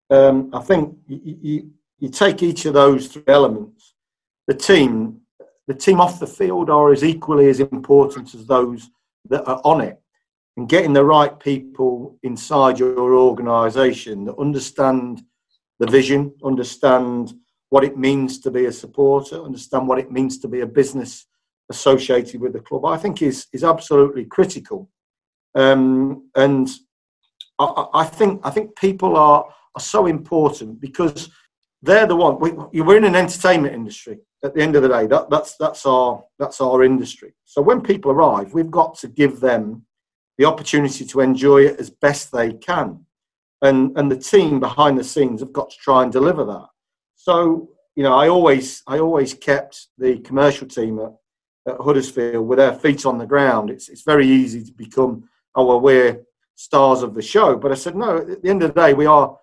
um, 0.10 0.50
I 0.54 0.62
think 0.62 0.98
you, 1.08 1.38
you, 1.42 1.72
you, 2.00 2.10
take 2.10 2.44
each 2.44 2.66
of 2.66 2.74
those 2.74 3.08
three 3.08 3.24
elements. 3.28 3.94
The 4.48 4.54
team, 4.54 5.22
the 5.68 5.74
team 5.74 6.00
off 6.00 6.20
the 6.20 6.28
field 6.28 6.70
are 6.70 6.92
as 6.92 7.04
equally 7.04 7.50
as 7.50 7.60
important 7.60 8.36
as 8.36 8.46
those 8.46 8.90
that 9.30 9.48
are 9.48 9.62
on 9.64 9.82
it. 9.82 10.00
And 10.58 10.70
getting 10.70 10.94
the 10.94 11.04
right 11.04 11.38
people 11.40 12.18
inside 12.24 12.80
your 12.80 13.16
organisation 13.16 14.26
that 14.26 14.38
understand 14.38 15.24
the 15.80 15.88
vision, 15.88 16.34
understand 16.44 17.34
what 17.70 17.84
it 17.84 17.98
means 17.98 18.40
to 18.40 18.52
be 18.52 18.66
a 18.66 18.72
supporter, 18.72 19.42
understand 19.42 19.88
what 19.88 20.00
it 20.00 20.12
means 20.12 20.38
to 20.40 20.48
be 20.48 20.62
a 20.62 20.68
business 20.68 21.26
associated 21.70 22.40
with 22.40 22.54
the 22.54 22.60
club, 22.60 22.86
I 22.86 22.98
think 22.98 23.22
is 23.22 23.48
is 23.52 23.64
absolutely 23.64 24.26
critical. 24.26 24.90
Um, 25.56 26.30
and 26.36 26.70
I, 27.60 27.86
I 27.94 28.04
think 28.06 28.42
I 28.44 28.50
think 28.50 28.76
people 28.76 29.18
are 29.18 29.46
are 29.76 29.82
so 29.82 30.06
important 30.06 30.80
because 30.80 31.30
they're 31.82 32.08
the 32.08 32.16
one. 32.16 32.40
We, 32.40 32.82
we're 32.82 32.98
in 32.98 33.06
an 33.06 33.16
entertainment 33.16 33.76
industry. 33.76 34.20
At 34.44 34.54
the 34.54 34.62
end 34.62 34.76
of 34.76 34.84
the 34.84 34.90
day, 34.90 35.08
that, 35.08 35.30
that's 35.30 35.56
that's 35.58 35.86
our 35.86 36.24
that's 36.38 36.62
our 36.62 36.84
industry. 36.84 37.34
So 37.46 37.62
when 37.62 37.82
people 37.82 38.12
arrive, 38.12 38.54
we've 38.54 38.70
got 38.70 38.96
to 39.00 39.08
give 39.08 39.40
them 39.40 39.86
the 40.38 40.46
opportunity 40.46 41.06
to 41.06 41.22
enjoy 41.22 41.66
it 41.66 41.80
as 41.80 41.90
best 41.90 42.32
they 42.32 42.54
can, 42.54 43.06
and 43.62 43.98
and 43.98 44.12
the 44.12 44.18
team 44.18 44.60
behind 44.60 45.00
the 45.00 45.04
scenes 45.04 45.40
have 45.40 45.54
got 45.54 45.72
to 45.72 45.78
try 45.78 46.04
and 46.04 46.12
deliver 46.12 46.46
that. 46.46 46.68
So 47.16 47.70
you 47.96 48.04
know, 48.04 48.14
I 48.14 48.28
always 48.28 48.84
I 48.86 49.00
always 49.00 49.34
kept 49.34 49.88
the 49.98 50.20
commercial 50.20 50.68
team 50.68 51.00
at, 51.00 51.14
at 51.68 51.82
Huddersfield 51.82 52.48
with 52.48 52.58
their 52.58 52.74
feet 52.74 53.06
on 53.06 53.18
the 53.18 53.26
ground. 53.26 53.72
It's 53.72 53.90
it's 53.90 54.04
very 54.04 54.28
easy 54.28 54.64
to 54.64 54.72
become 54.74 55.28
oh 55.56 55.66
well 55.66 55.82
we're 55.82 56.22
stars 56.56 57.02
of 57.02 57.14
the 57.14 57.22
show, 57.22 57.56
but 57.56 57.72
I 57.72 57.76
said 57.76 57.96
no. 57.96 58.18
At 58.18 58.42
the 58.44 58.50
end 58.50 58.64
of 58.64 58.74
the 58.74 58.82
day, 58.82 58.94
we 58.94 59.06
are 59.06 59.38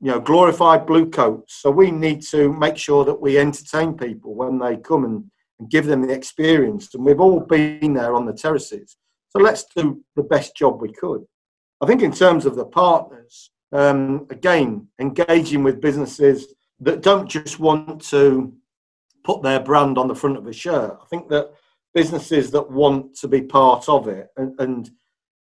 you 0.00 0.10
know 0.10 0.20
glorified 0.20 0.86
blue 0.86 1.08
coats, 1.10 1.54
so 1.54 1.70
we 1.70 1.90
need 1.90 2.22
to 2.30 2.52
make 2.52 2.76
sure 2.76 3.04
that 3.04 3.20
we 3.20 3.38
entertain 3.38 3.94
people 3.94 4.34
when 4.34 4.58
they 4.58 4.76
come 4.76 5.04
and, 5.04 5.24
and 5.58 5.70
give 5.70 5.86
them 5.86 6.06
the 6.06 6.12
experience. 6.12 6.94
And 6.94 7.04
we've 7.04 7.20
all 7.20 7.40
been 7.40 7.94
there 7.94 8.14
on 8.14 8.26
the 8.26 8.32
terraces, 8.32 8.96
so 9.30 9.38
let's 9.38 9.64
do 9.76 10.02
the 10.16 10.22
best 10.22 10.56
job 10.56 10.80
we 10.80 10.92
could. 10.92 11.24
I 11.80 11.86
think 11.86 12.02
in 12.02 12.12
terms 12.12 12.46
of 12.46 12.56
the 12.56 12.64
partners, 12.64 13.50
um, 13.72 14.26
again, 14.30 14.88
engaging 15.00 15.62
with 15.62 15.80
businesses 15.80 16.54
that 16.80 17.02
don't 17.02 17.28
just 17.28 17.58
want 17.58 18.02
to 18.06 18.52
put 19.24 19.42
their 19.42 19.60
brand 19.60 19.98
on 19.98 20.08
the 20.08 20.14
front 20.14 20.36
of 20.36 20.46
a 20.46 20.52
shirt. 20.52 20.96
I 21.02 21.06
think 21.06 21.28
that 21.28 21.52
businesses 21.94 22.50
that 22.52 22.70
want 22.70 23.16
to 23.16 23.28
be 23.28 23.42
part 23.42 23.88
of 23.88 24.08
it 24.08 24.28
and, 24.36 24.58
and 24.60 24.90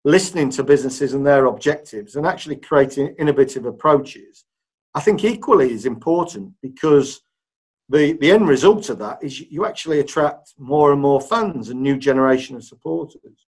listening 0.05 0.51
to 0.51 0.63
businesses 0.63 1.15
and 1.15 1.27
their 1.27 1.47
objectives 1.47 2.17
and 2.17 2.27
actually 2.27 2.57
creating 2.57 3.15
innovative 3.19 3.67
approaches, 3.67 4.45
I 4.97 5.01
think 5.01 5.25
equally 5.25 5.73
is 5.73 5.85
important 5.85 6.55
because 6.63 7.21
the, 7.91 8.15
the 8.15 8.33
end 8.33 8.49
result 8.49 8.89
of 8.89 8.99
that 8.99 9.23
is 9.23 9.39
you 9.41 9.67
actually 9.67 10.01
attract 10.01 10.55
more 10.59 10.91
and 10.91 11.01
more 11.03 11.21
fans 11.21 11.69
and 11.69 11.81
new 11.83 11.99
generation 11.99 12.57
of 12.57 12.65
supporters. 12.65 13.47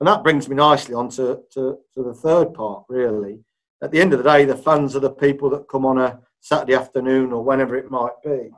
And 0.00 0.08
that 0.08 0.24
brings 0.24 0.48
me 0.48 0.56
nicely 0.56 0.94
on 0.94 1.08
to, 1.10 1.42
to, 1.52 1.78
to 1.94 2.02
the 2.02 2.12
third 2.12 2.52
part, 2.54 2.84
really. 2.88 3.38
At 3.82 3.92
the 3.92 4.00
end 4.00 4.12
of 4.12 4.18
the 4.22 4.28
day, 4.28 4.44
the 4.44 4.56
fans 4.56 4.96
are 4.96 5.00
the 5.00 5.10
people 5.10 5.48
that 5.50 5.68
come 5.68 5.86
on 5.86 5.98
a 5.98 6.18
Saturday 6.40 6.74
afternoon 6.74 7.32
or 7.32 7.44
whenever 7.44 7.76
it 7.76 7.90
might 7.90 8.20
be, 8.24 8.50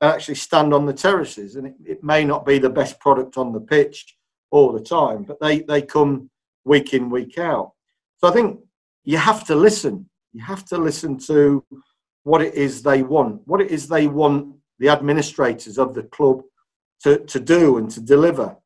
and 0.00 0.10
actually 0.10 0.36
stand 0.36 0.72
on 0.72 0.86
the 0.86 0.92
terraces. 0.94 1.56
And 1.56 1.66
it, 1.66 1.74
it 1.84 2.02
may 2.02 2.24
not 2.24 2.46
be 2.46 2.58
the 2.58 2.70
best 2.70 2.98
product 2.98 3.36
on 3.36 3.52
the 3.52 3.60
pitch 3.60 4.16
all 4.50 4.72
the 4.72 4.80
time, 4.80 5.24
but 5.24 5.38
they, 5.38 5.60
they 5.60 5.82
come 5.82 6.30
week 6.64 6.94
in, 6.94 7.10
week 7.10 7.36
out. 7.36 7.72
So 8.18 8.28
I 8.28 8.32
think 8.32 8.60
you 9.04 9.18
have 9.18 9.44
to 9.48 9.54
listen. 9.54 10.08
You 10.34 10.42
have 10.42 10.64
to 10.66 10.76
listen 10.76 11.16
to 11.26 11.64
what 12.24 12.42
it 12.42 12.54
is 12.54 12.82
they 12.82 13.02
want, 13.02 13.40
what 13.46 13.60
it 13.60 13.70
is 13.70 13.88
they 13.88 14.08
want 14.08 14.56
the 14.78 14.88
administrators 14.88 15.78
of 15.78 15.94
the 15.94 16.02
club 16.02 16.42
to, 17.04 17.18
to 17.18 17.40
do 17.40 17.78
and 17.78 17.90
to 17.92 18.00
deliver. 18.00 18.56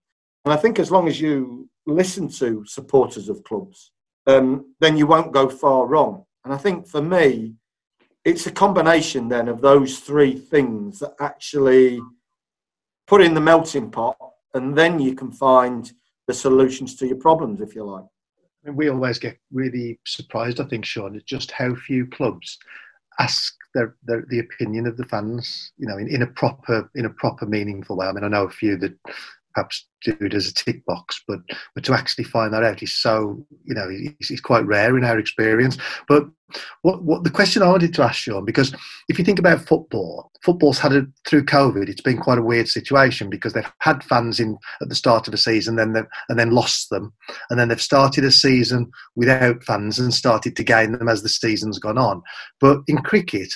And 0.45 0.55
I 0.55 0.57
think 0.57 0.79
as 0.79 0.91
long 0.91 1.07
as 1.07 1.21
you 1.21 1.69
listen 1.87 2.29
to 2.29 2.65
supporters 2.67 3.29
of 3.29 3.45
clubs, 3.45 3.93
um, 4.27 4.75
then 4.81 4.97
you 4.97 5.07
won't 5.07 5.33
go 5.33 5.49
far 5.49 5.87
wrong. 5.87 6.25
And 6.45 6.55
I 6.55 6.57
think 6.57 6.87
for 6.87 7.03
me, 7.03 7.55
it's 8.25 8.47
a 8.47 8.51
combination 8.51 9.29
then 9.29 9.49
of 9.49 9.61
those 9.61 10.01
three 10.01 10.35
things 10.39 11.01
that 11.01 11.15
actually 11.21 12.01
put 13.07 13.23
in 13.23 13.35
the 13.35 13.41
melting 13.41 13.91
pot, 13.91 14.17
and 14.55 14.77
then 14.77 14.99
you 15.01 15.15
can 15.15 15.33
find 15.33 15.93
the 16.27 16.35
solutions 16.35 16.95
to 16.97 17.07
your 17.07 17.17
problems, 17.17 17.61
if 17.61 17.75
you 17.75 17.85
like. 17.85 18.05
I 18.65 18.69
mean, 18.69 18.77
we 18.77 18.89
always 18.89 19.19
get 19.19 19.39
really 19.53 20.01
surprised, 20.07 20.61
I 20.61 20.65
think, 20.65 20.85
Sean, 20.85 21.17
at 21.17 21.27
just 21.27 21.51
how 21.51 21.75
few 21.75 22.07
clubs 22.07 22.59
ask 23.19 23.55
their, 23.75 23.97
their, 24.05 24.25
the 24.29 24.39
opinion 24.39 24.87
of 24.87 24.97
the 24.97 25.05
fans, 25.05 25.73
you 25.77 25.87
know, 25.87 25.99
in, 25.99 26.09
in 26.09 26.23
a 26.23 26.27
proper 26.27 26.89
in 26.95 27.05
a 27.05 27.11
proper 27.11 27.47
meaningful 27.47 27.97
way. 27.97 28.07
I 28.07 28.13
mean, 28.13 28.25
I 28.25 28.29
know 28.29 28.45
a 28.45 28.51
few 28.51 28.77
that 28.79 28.95
perhaps 29.59 29.87
do 30.05 30.17
it 30.21 30.35
as 30.35 30.47
a 30.47 30.55
tick 30.55 30.85
box, 30.87 31.21
but 31.27 31.41
but 31.75 31.85
to 31.85 31.93
actually 31.93 32.25
find 32.25 32.53
that 32.53 32.63
out 32.63 32.83
is 32.83 32.95
so 32.95 33.45
you 33.65 33.75
know 33.75 33.89
it's, 33.91 34.31
it's 34.31 34.41
quite 34.41 34.65
rare 34.65 34.97
in 34.97 35.05
our 35.05 35.19
experience. 35.19 35.77
But 36.07 36.25
what 36.83 37.03
what 37.03 37.25
the 37.25 37.31
question 37.31 37.63
I 37.63 37.69
wanted 37.69 37.93
to 37.95 38.03
ask 38.05 38.17
Sean, 38.17 38.45
because 38.45 38.73
if 39.09 39.19
you 39.19 39.25
think 39.25 39.41
about 39.41 39.67
football, 39.67 40.31
football's 40.43 40.79
had 40.79 40.93
a 40.93 41.07
through 41.27 41.47
COVID, 41.47 41.89
it's 41.89 42.01
been 42.01 42.19
quite 42.19 42.39
a 42.39 42.43
weird 42.43 42.69
situation 42.69 43.29
because 43.29 43.53
they've 43.53 43.73
had 43.81 44.05
fans 44.05 44.39
in 44.39 44.57
at 44.81 44.89
the 44.89 44.95
start 44.95 45.27
of 45.27 45.35
a 45.35 45.39
season, 45.39 45.75
then 45.75 46.07
and 46.29 46.39
then 46.39 46.53
lost 46.53 46.91
them, 46.91 47.13
and 47.51 47.59
then 47.59 47.69
they've 47.69 47.83
started 47.83 48.25
a 48.25 48.31
season 48.31 48.91
without 49.17 49.65
fans 49.65 49.99
and 49.99 50.15
started 50.15 50.55
to 50.57 50.63
gain 50.63 50.93
them 50.93 51.09
as 51.09 51.23
the 51.23 51.29
season's 51.29 51.81
gone 51.81 51.99
on. 51.99 52.23
But 52.61 52.83
in 52.87 52.99
cricket, 52.99 53.53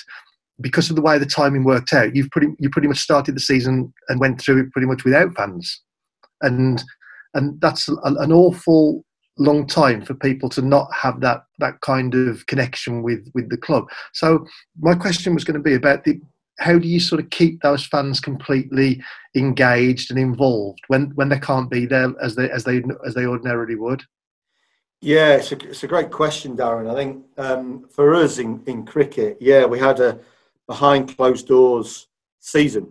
because 0.59 0.89
of 0.89 0.97
the 0.97 1.01
way 1.01 1.17
the 1.17 1.25
timing 1.25 1.63
worked 1.63 1.93
out, 1.93 2.17
you've 2.17 2.29
pretty 2.31 2.49
you 2.59 2.69
pretty 2.69 2.89
much 2.89 2.99
started 2.99 3.35
the 3.35 3.39
season 3.39 3.93
and 4.09 4.19
went 4.19 4.41
through 4.41 4.59
it 4.59 4.71
pretty 4.73 4.87
much 4.87 5.05
without 5.05 5.33
fans 5.35 5.81
and 6.43 6.83
and 7.33 7.59
that's 7.59 7.87
an 7.87 8.31
awful 8.31 9.03
long 9.39 9.65
time 9.65 10.01
for 10.03 10.13
people 10.13 10.47
to 10.47 10.61
not 10.61 10.87
have 10.93 11.19
that 11.21 11.43
that 11.59 11.81
kind 11.81 12.13
of 12.13 12.45
connection 12.45 13.01
with 13.01 13.27
with 13.33 13.49
the 13.49 13.57
club. 13.57 13.89
So 14.13 14.45
my 14.79 14.95
question 14.95 15.33
was 15.33 15.43
going 15.43 15.55
to 15.57 15.63
be 15.63 15.73
about 15.73 16.03
the 16.03 16.21
how 16.59 16.77
do 16.77 16.87
you 16.87 16.99
sort 16.99 17.19
of 17.19 17.29
keep 17.31 17.61
those 17.61 17.85
fans 17.85 18.19
completely 18.19 19.01
engaged 19.35 20.11
and 20.11 20.19
involved 20.19 20.81
when 20.87 21.11
when 21.15 21.29
they 21.29 21.39
can't 21.39 21.69
be 21.69 21.85
there 21.85 22.13
as 22.21 22.35
they 22.35 22.49
as 22.49 22.63
they 22.63 22.83
as 23.05 23.15
they 23.15 23.25
ordinarily 23.25 23.75
would? 23.75 24.03
Yeah, 25.01 25.33
it's 25.35 25.51
a, 25.51 25.57
it's 25.67 25.83
a 25.83 25.87
great 25.87 26.11
question, 26.11 26.55
Darren. 26.55 26.89
I 26.89 26.95
think 26.95 27.25
um, 27.37 27.89
for 27.89 28.15
us 28.15 28.37
in, 28.37 28.63
in 28.67 28.85
cricket, 28.85 29.37
yeah, 29.41 29.65
we 29.65 29.77
had 29.77 29.99
a 29.99 30.19
behind 30.65 31.17
closed 31.17 31.47
doors 31.47 32.07
season 32.39 32.89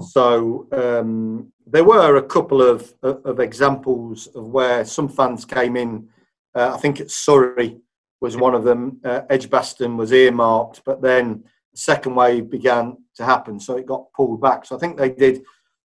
so 0.00 0.66
um, 0.72 1.52
there 1.66 1.84
were 1.84 2.16
a 2.16 2.22
couple 2.22 2.62
of, 2.62 2.92
of 3.02 3.40
examples 3.40 4.26
of 4.28 4.48
where 4.48 4.84
some 4.84 5.08
fans 5.08 5.44
came 5.44 5.76
in. 5.76 6.08
Uh, 6.54 6.72
I 6.74 6.78
think 6.78 7.02
Surrey 7.08 7.78
was 8.20 8.36
one 8.36 8.54
of 8.54 8.64
them. 8.64 9.00
Uh, 9.04 9.22
Edgbaston 9.30 9.96
was 9.96 10.12
earmarked, 10.12 10.82
but 10.84 11.02
then 11.02 11.44
the 11.72 11.78
second 11.78 12.14
wave 12.14 12.50
began 12.50 12.96
to 13.16 13.24
happen, 13.24 13.58
so 13.58 13.76
it 13.76 13.86
got 13.86 14.12
pulled 14.12 14.40
back. 14.40 14.64
So 14.64 14.76
I 14.76 14.78
think 14.78 14.96
they 14.96 15.10
did 15.10 15.42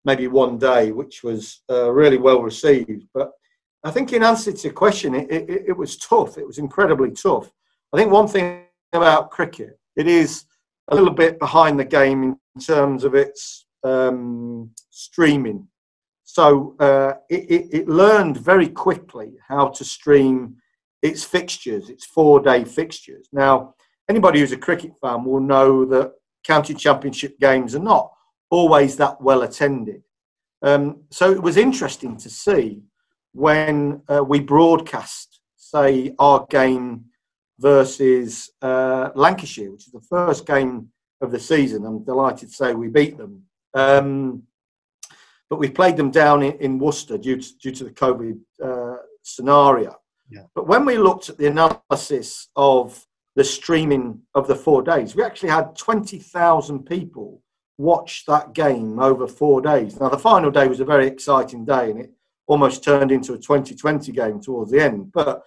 maybe 0.04 0.26
one 0.28 0.58
day, 0.58 0.92
which 0.92 1.22
was 1.22 1.62
uh, 1.70 1.90
really 1.90 2.18
well 2.18 2.42
received. 2.42 3.06
But 3.12 3.32
I 3.84 3.90
think 3.90 4.12
in 4.12 4.22
answer 4.22 4.52
to 4.52 4.62
your 4.62 4.72
question, 4.72 5.14
it, 5.14 5.30
it, 5.30 5.64
it 5.68 5.76
was 5.76 5.96
tough. 5.96 6.38
It 6.38 6.46
was 6.46 6.58
incredibly 6.58 7.10
tough. 7.10 7.50
I 7.92 7.96
think 7.98 8.10
one 8.10 8.28
thing 8.28 8.64
about 8.92 9.30
cricket, 9.30 9.78
it 9.96 10.06
is 10.06 10.44
a 10.88 10.94
little 10.94 11.12
bit 11.12 11.38
behind 11.38 11.78
the 11.78 11.84
game 11.84 12.36
in 12.54 12.60
terms 12.60 13.04
of 13.04 13.14
its 13.14 13.66
um, 13.84 14.70
streaming. 14.90 15.68
So 16.24 16.74
uh, 16.80 17.14
it, 17.28 17.50
it, 17.50 17.66
it, 17.72 17.88
learned 17.88 18.38
very 18.38 18.68
quickly 18.68 19.34
how 19.46 19.68
to 19.68 19.84
stream 19.84 20.56
its 21.02 21.22
fixtures, 21.22 21.90
its 21.90 22.06
four 22.06 22.40
day 22.40 22.64
fixtures. 22.64 23.28
Now, 23.32 23.74
anybody 24.08 24.40
who's 24.40 24.52
a 24.52 24.56
cricket 24.56 24.92
fan 25.00 25.24
will 25.24 25.40
know 25.40 25.84
that 25.84 26.12
county 26.44 26.74
championship 26.74 27.38
games 27.38 27.74
are 27.74 27.80
not 27.80 28.10
always 28.50 28.96
that 28.96 29.20
well 29.20 29.42
attended. 29.42 30.02
Um, 30.62 31.02
so 31.10 31.30
it 31.30 31.42
was 31.42 31.58
interesting 31.58 32.16
to 32.16 32.30
see 32.30 32.82
when 33.32 34.00
uh, 34.08 34.24
we 34.24 34.40
broadcast, 34.40 35.40
say, 35.56 36.14
our 36.18 36.46
game 36.48 37.04
versus 37.58 38.50
uh, 38.62 39.10
Lancashire, 39.14 39.70
which 39.70 39.86
is 39.86 39.92
the 39.92 40.00
first 40.00 40.46
game 40.46 40.88
of 41.20 41.30
the 41.30 41.40
season. 41.40 41.84
I'm 41.84 42.02
delighted 42.02 42.48
to 42.48 42.54
say 42.54 42.74
we 42.74 42.88
beat 42.88 43.18
them 43.18 43.42
um, 43.74 44.42
but 45.50 45.58
we 45.58 45.68
played 45.68 45.96
them 45.96 46.10
down 46.10 46.42
in, 46.42 46.52
in, 46.58 46.78
Worcester 46.78 47.18
due 47.18 47.36
to, 47.36 47.58
due 47.58 47.72
to 47.72 47.84
the 47.84 47.90
COVID 47.90 48.40
uh, 48.62 48.96
scenario. 49.22 49.96
Yeah. 50.30 50.44
But 50.54 50.66
when 50.66 50.84
we 50.84 50.96
looked 50.96 51.28
at 51.28 51.38
the 51.38 51.46
analysis 51.46 52.48
of 52.56 53.06
the 53.36 53.44
streaming 53.44 54.20
of 54.34 54.46
the 54.46 54.54
four 54.54 54.82
days, 54.82 55.14
we 55.14 55.22
actually 55.22 55.50
had 55.50 55.76
20,000 55.76 56.84
people 56.84 57.42
watch 57.78 58.24
that 58.26 58.54
game 58.54 58.98
over 58.98 59.26
four 59.26 59.60
days. 59.60 60.00
Now, 60.00 60.08
the 60.08 60.18
final 60.18 60.50
day 60.50 60.68
was 60.68 60.80
a 60.80 60.84
very 60.84 61.06
exciting 61.06 61.64
day 61.64 61.90
and 61.90 62.00
it 62.00 62.12
almost 62.46 62.84
turned 62.84 63.10
into 63.10 63.34
a 63.34 63.38
2020 63.38 64.12
game 64.12 64.40
towards 64.40 64.70
the 64.70 64.80
end. 64.80 65.12
But 65.12 65.42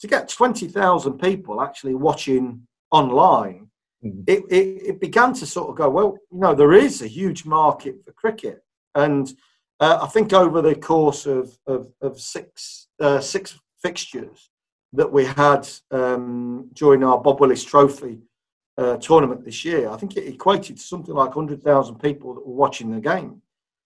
to 0.00 0.06
get 0.06 0.28
20,000 0.28 1.18
people 1.18 1.60
actually 1.60 1.94
watching 1.94 2.66
online. 2.90 3.68
It, 4.04 4.44
it, 4.50 4.82
it, 4.88 5.00
began 5.00 5.32
to 5.34 5.46
sort 5.46 5.70
of 5.70 5.76
go, 5.76 5.88
well, 5.88 6.18
you 6.30 6.38
know, 6.38 6.54
there 6.54 6.74
is 6.74 7.00
a 7.00 7.06
huge 7.06 7.44
market 7.46 7.96
for 8.04 8.12
cricket. 8.12 8.62
And 8.94 9.32
uh, 9.80 10.00
I 10.02 10.06
think 10.08 10.32
over 10.32 10.60
the 10.60 10.74
course 10.74 11.26
of, 11.26 11.56
of, 11.66 11.88
of 12.02 12.20
six, 12.20 12.88
uh, 13.00 13.20
six 13.20 13.58
fixtures 13.82 14.50
that 14.92 15.10
we 15.10 15.24
had 15.24 15.68
um, 15.90 16.68
during 16.74 17.02
our 17.02 17.18
Bob 17.18 17.40
Willis 17.40 17.64
Trophy 17.64 18.18
uh, 18.76 18.96
tournament 18.98 19.44
this 19.44 19.64
year, 19.64 19.88
I 19.88 19.96
think 19.96 20.16
it 20.16 20.28
equated 20.28 20.76
to 20.76 20.82
something 20.82 21.14
like 21.14 21.34
100,000 21.34 21.96
people 21.96 22.34
that 22.34 22.46
were 22.46 22.54
watching 22.54 22.90
the 22.90 23.00
game. 23.00 23.40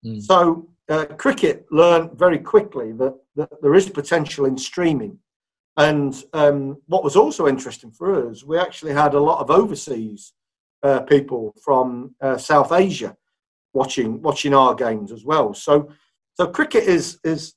Mm. 0.04 0.20
So 0.22 0.68
uh, 0.88 1.06
cricket 1.16 1.66
learned 1.70 2.18
very 2.18 2.38
quickly 2.38 2.92
that, 2.92 3.14
that 3.36 3.62
there 3.62 3.74
is 3.74 3.88
potential 3.88 4.46
in 4.46 4.58
streaming 4.58 5.18
and 5.78 6.24
um, 6.32 6.76
what 6.86 7.04
was 7.04 7.14
also 7.14 7.46
interesting 7.46 7.92
for 7.92 8.28
us, 8.28 8.42
we 8.42 8.58
actually 8.58 8.92
had 8.92 9.14
a 9.14 9.20
lot 9.20 9.40
of 9.40 9.50
overseas 9.50 10.32
uh, 10.82 11.00
people 11.00 11.54
from 11.62 12.16
uh, 12.20 12.36
South 12.36 12.72
Asia 12.72 13.16
watching 13.72 14.20
watching 14.20 14.54
our 14.54 14.74
games 14.74 15.12
as 15.12 15.24
well. 15.24 15.54
So, 15.54 15.90
so 16.34 16.48
cricket 16.48 16.84
is 16.84 17.20
is 17.22 17.54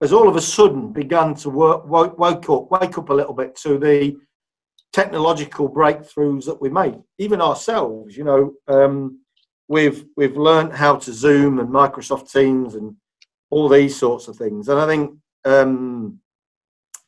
has 0.00 0.14
all 0.14 0.28
of 0.28 0.36
a 0.36 0.40
sudden 0.40 0.92
begun 0.92 1.34
to 1.34 1.50
work, 1.50 1.86
woke, 1.86 2.18
woke 2.18 2.48
up 2.48 2.70
wake 2.70 2.96
up 2.96 3.10
a 3.10 3.14
little 3.14 3.34
bit 3.34 3.54
to 3.56 3.78
the 3.78 4.16
technological 4.94 5.68
breakthroughs 5.68 6.46
that 6.46 6.60
we 6.62 6.70
made. 6.70 6.98
Even 7.18 7.42
ourselves, 7.42 8.16
you 8.16 8.24
know, 8.24 8.54
um, 8.68 9.20
we've 9.68 10.06
we've 10.16 10.38
learned 10.38 10.72
how 10.72 10.96
to 10.96 11.12
Zoom 11.12 11.58
and 11.58 11.68
Microsoft 11.68 12.32
Teams 12.32 12.74
and 12.76 12.96
all 13.50 13.68
these 13.68 13.94
sorts 13.94 14.26
of 14.26 14.36
things. 14.36 14.70
And 14.70 14.80
I 14.80 14.86
think 14.86 15.18
um, 15.44 16.20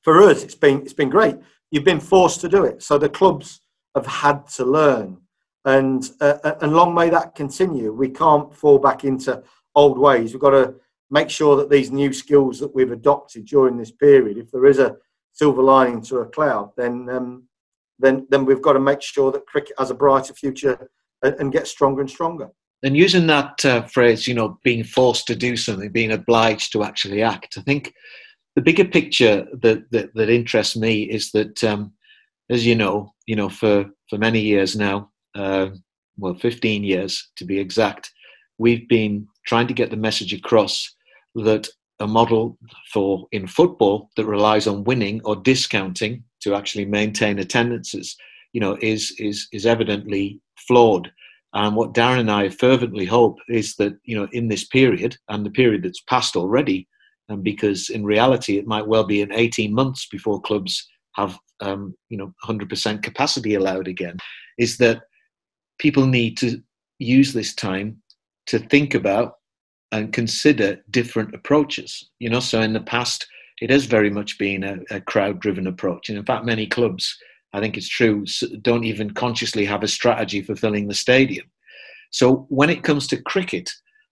for 0.02 0.22
us, 0.22 0.42
it's 0.42 0.54
been 0.54 0.82
it's 0.82 0.92
been 0.92 1.10
great. 1.10 1.36
You've 1.70 1.84
been 1.84 2.00
forced 2.00 2.40
to 2.40 2.48
do 2.48 2.64
it, 2.64 2.82
so 2.82 2.98
the 2.98 3.08
clubs 3.08 3.60
have 3.94 4.06
had 4.06 4.46
to 4.48 4.64
learn, 4.64 5.18
and 5.64 6.08
uh, 6.20 6.38
uh, 6.42 6.54
and 6.60 6.72
long 6.72 6.94
may 6.94 7.10
that 7.10 7.34
continue. 7.34 7.92
We 7.92 8.08
can't 8.08 8.54
fall 8.54 8.78
back 8.78 9.04
into 9.04 9.42
old 9.74 9.98
ways. 9.98 10.32
We've 10.32 10.40
got 10.40 10.50
to 10.50 10.74
make 11.10 11.30
sure 11.30 11.56
that 11.56 11.70
these 11.70 11.90
new 11.90 12.12
skills 12.12 12.58
that 12.60 12.74
we've 12.74 12.92
adopted 12.92 13.46
during 13.46 13.76
this 13.76 13.90
period, 13.90 14.38
if 14.38 14.50
there 14.50 14.66
is 14.66 14.78
a 14.78 14.96
silver 15.32 15.62
lining 15.62 16.02
to 16.02 16.18
a 16.18 16.26
cloud, 16.26 16.70
then 16.76 17.08
um, 17.10 17.44
then 17.98 18.26
then 18.30 18.44
we've 18.44 18.62
got 18.62 18.72
to 18.72 18.80
make 18.80 19.02
sure 19.02 19.30
that 19.32 19.46
cricket 19.46 19.74
has 19.78 19.90
a 19.90 19.94
brighter 19.94 20.34
future 20.34 20.90
and, 21.22 21.34
and 21.34 21.52
get 21.52 21.66
stronger 21.66 22.00
and 22.00 22.10
stronger. 22.10 22.50
And 22.82 22.96
using 22.96 23.26
that 23.26 23.62
uh, 23.66 23.82
phrase, 23.82 24.26
you 24.26 24.32
know, 24.32 24.58
being 24.64 24.84
forced 24.84 25.26
to 25.26 25.36
do 25.36 25.54
something, 25.54 25.90
being 25.90 26.12
obliged 26.12 26.72
to 26.72 26.82
actually 26.82 27.22
act, 27.22 27.58
I 27.58 27.60
think 27.60 27.92
the 28.56 28.62
bigger 28.62 28.84
picture 28.84 29.46
that 29.62 29.90
that, 29.90 30.14
that 30.14 30.30
interests 30.30 30.76
me 30.76 31.02
is 31.02 31.30
that, 31.32 31.62
um, 31.64 31.92
as 32.48 32.66
you 32.66 32.74
know, 32.74 33.14
you 33.26 33.36
know, 33.36 33.48
for 33.48 33.86
for 34.08 34.18
many 34.18 34.40
years 34.40 34.76
now, 34.76 35.10
uh, 35.34 35.68
well, 36.18 36.34
15 36.34 36.84
years 36.84 37.30
to 37.36 37.44
be 37.44 37.58
exact, 37.58 38.12
we've 38.58 38.88
been 38.88 39.26
trying 39.46 39.66
to 39.68 39.74
get 39.74 39.90
the 39.90 39.96
message 39.96 40.32
across 40.32 40.94
that 41.34 41.68
a 42.00 42.06
model 42.06 42.58
for 42.92 43.26
in 43.30 43.46
football 43.46 44.10
that 44.16 44.26
relies 44.26 44.66
on 44.66 44.84
winning 44.84 45.20
or 45.24 45.36
discounting 45.36 46.24
to 46.40 46.54
actually 46.54 46.86
maintain 46.86 47.38
attendances, 47.38 48.16
you 48.52 48.60
know, 48.60 48.76
is 48.80 49.14
is 49.18 49.46
is 49.52 49.66
evidently 49.66 50.40
flawed. 50.66 51.10
And 51.52 51.74
what 51.76 51.94
Darren 51.94 52.20
and 52.20 52.30
I 52.30 52.48
fervently 52.48 53.04
hope 53.04 53.38
is 53.48 53.76
that 53.76 53.94
you 54.04 54.16
know 54.16 54.28
in 54.32 54.48
this 54.48 54.64
period 54.64 55.16
and 55.28 55.44
the 55.44 55.50
period 55.50 55.82
that's 55.82 56.02
passed 56.02 56.36
already, 56.36 56.88
and 57.30 57.42
because 57.42 57.88
in 57.88 58.04
reality 58.04 58.58
it 58.58 58.66
might 58.66 58.86
well 58.86 59.04
be 59.04 59.20
in 59.20 59.32
18 59.32 59.72
months 59.72 60.06
before 60.06 60.40
clubs 60.40 60.86
have 61.14 61.38
um, 61.60 61.94
you 62.08 62.16
know 62.16 62.32
100% 62.44 63.02
capacity 63.02 63.54
allowed 63.54 63.88
again, 63.88 64.16
is 64.58 64.76
that 64.78 65.02
people 65.78 66.06
need 66.06 66.36
to 66.38 66.60
use 66.98 67.32
this 67.32 67.54
time 67.54 67.96
to 68.46 68.58
think 68.58 68.94
about 68.94 69.34
and 69.92 70.12
consider 70.12 70.78
different 70.90 71.34
approaches. 71.34 72.10
You 72.18 72.30
know, 72.30 72.40
so 72.40 72.60
in 72.60 72.72
the 72.72 72.80
past, 72.80 73.26
it 73.60 73.70
has 73.70 73.86
very 73.86 74.10
much 74.10 74.38
been 74.38 74.62
a, 74.64 74.78
a 74.90 75.00
crowd-driven 75.00 75.66
approach, 75.66 76.08
and 76.08 76.18
in 76.18 76.24
fact, 76.24 76.44
many 76.44 76.66
clubs, 76.66 77.16
I 77.52 77.60
think 77.60 77.76
it's 77.76 77.88
true, 77.88 78.24
don't 78.62 78.84
even 78.84 79.10
consciously 79.10 79.64
have 79.64 79.82
a 79.82 79.88
strategy 79.88 80.42
for 80.42 80.56
filling 80.56 80.88
the 80.88 80.94
stadium. 80.94 81.46
So 82.10 82.46
when 82.48 82.70
it 82.70 82.82
comes 82.82 83.06
to 83.08 83.22
cricket, 83.22 83.70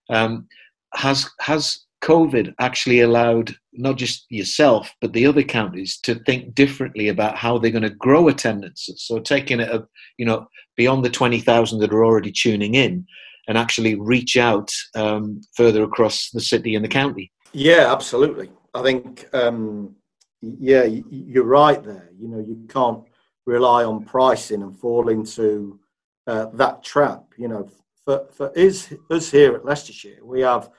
um, 0.09 0.47
has 0.93 1.29
has 1.39 1.85
COVID 2.01 2.53
actually 2.59 3.01
allowed 3.01 3.53
not 3.73 3.97
just 3.97 4.25
yourself 4.29 4.93
but 5.01 5.13
the 5.13 5.25
other 5.25 5.43
counties 5.43 5.99
to 6.03 6.15
think 6.15 6.55
differently 6.55 7.09
about 7.09 7.37
how 7.37 7.57
they're 7.57 7.71
going 7.71 7.83
to 7.83 7.89
grow 7.89 8.27
attendances? 8.27 9.03
So 9.03 9.19
taking 9.19 9.59
it, 9.59 9.69
you 10.17 10.25
know, 10.25 10.47
beyond 10.77 11.03
the 11.03 11.09
twenty 11.09 11.39
thousand 11.39 11.79
that 11.79 11.93
are 11.93 12.05
already 12.05 12.31
tuning 12.31 12.75
in, 12.75 13.05
and 13.47 13.57
actually 13.57 13.95
reach 13.95 14.37
out 14.37 14.71
um, 14.95 15.41
further 15.55 15.83
across 15.83 16.29
the 16.31 16.41
city 16.41 16.75
and 16.75 16.85
the 16.85 16.89
county. 16.89 17.31
Yeah, 17.51 17.91
absolutely. 17.91 18.51
I 18.75 18.83
think, 18.83 19.27
um, 19.33 19.95
yeah, 20.41 20.83
you're 20.83 21.43
right 21.43 21.83
there. 21.83 22.09
You 22.19 22.27
know, 22.27 22.39
you 22.39 22.65
can't 22.69 23.03
rely 23.45 23.83
on 23.83 24.05
pricing 24.05 24.61
and 24.61 24.77
fall 24.77 25.09
into 25.09 25.79
uh, 26.27 26.45
that 26.53 26.83
trap. 26.83 27.23
You 27.37 27.47
know, 27.47 27.69
for, 28.05 28.27
for 28.31 28.57
us, 28.57 28.93
us 29.09 29.31
here 29.31 29.55
at 29.55 29.65
Leicestershire, 29.65 30.19
we 30.23 30.41
have 30.41 30.69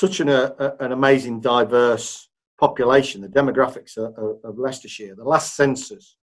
such 0.00 0.20
an, 0.20 0.30
a, 0.30 0.74
an 0.80 0.92
amazing, 0.92 1.40
diverse 1.40 2.28
population, 2.58 3.20
the 3.20 3.28
demographics 3.28 3.98
of, 3.98 4.38
of 4.42 4.58
Leicestershire. 4.58 5.14
The 5.14 5.24
last 5.24 5.54
census, 5.54 6.16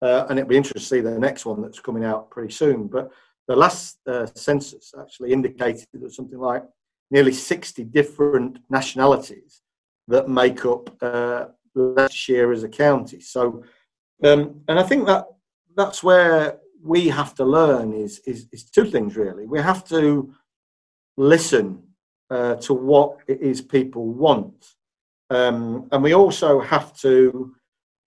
uh, 0.00 0.26
and 0.28 0.38
it'll 0.38 0.48
be 0.48 0.56
interesting 0.56 0.80
to 0.80 0.86
see 0.86 1.00
the 1.00 1.18
next 1.18 1.44
one 1.44 1.60
that's 1.60 1.80
coming 1.80 2.04
out 2.04 2.30
pretty 2.30 2.52
soon, 2.52 2.86
but 2.86 3.10
the 3.48 3.56
last 3.56 3.98
uh, 4.06 4.26
census 4.34 4.92
actually 5.00 5.32
indicated 5.32 5.86
there's 5.92 6.14
something 6.14 6.38
like 6.38 6.62
nearly 7.10 7.32
60 7.32 7.82
different 7.84 8.58
nationalities 8.70 9.62
that 10.06 10.28
make 10.28 10.64
up 10.64 10.96
uh, 11.02 11.46
Leicestershire 11.74 12.52
as 12.52 12.62
a 12.62 12.68
county. 12.68 13.20
So, 13.20 13.64
um, 14.22 14.60
and 14.68 14.78
I 14.78 14.84
think 14.84 15.06
that 15.06 15.26
that's 15.76 16.04
where 16.04 16.58
we 16.84 17.08
have 17.08 17.34
to 17.36 17.44
learn 17.44 17.92
is, 17.92 18.20
is, 18.26 18.46
is 18.52 18.64
two 18.70 18.84
things 18.84 19.16
really. 19.16 19.46
We 19.46 19.60
have 19.60 19.84
to 19.88 20.32
listen 21.16 21.82
uh, 22.30 22.54
to 22.56 22.74
what 22.74 23.18
it 23.26 23.40
is 23.40 23.60
people 23.60 24.06
want. 24.06 24.74
Um, 25.30 25.88
and 25.92 26.02
we 26.02 26.14
also 26.14 26.60
have 26.60 26.96
to 26.98 27.54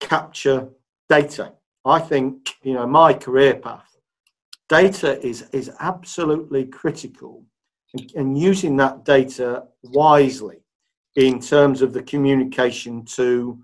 capture 0.00 0.68
data. 1.08 1.52
I 1.84 1.98
think, 1.98 2.54
you 2.62 2.74
know, 2.74 2.86
my 2.86 3.14
career 3.14 3.54
path 3.54 3.90
data 4.70 5.20
is, 5.26 5.48
is 5.52 5.70
absolutely 5.80 6.64
critical 6.64 7.44
and 8.14 8.38
using 8.38 8.76
that 8.76 9.04
data 9.04 9.64
wisely 9.82 10.58
in 11.16 11.40
terms 11.40 11.82
of 11.82 11.92
the 11.92 12.02
communication 12.04 13.04
to, 13.04 13.58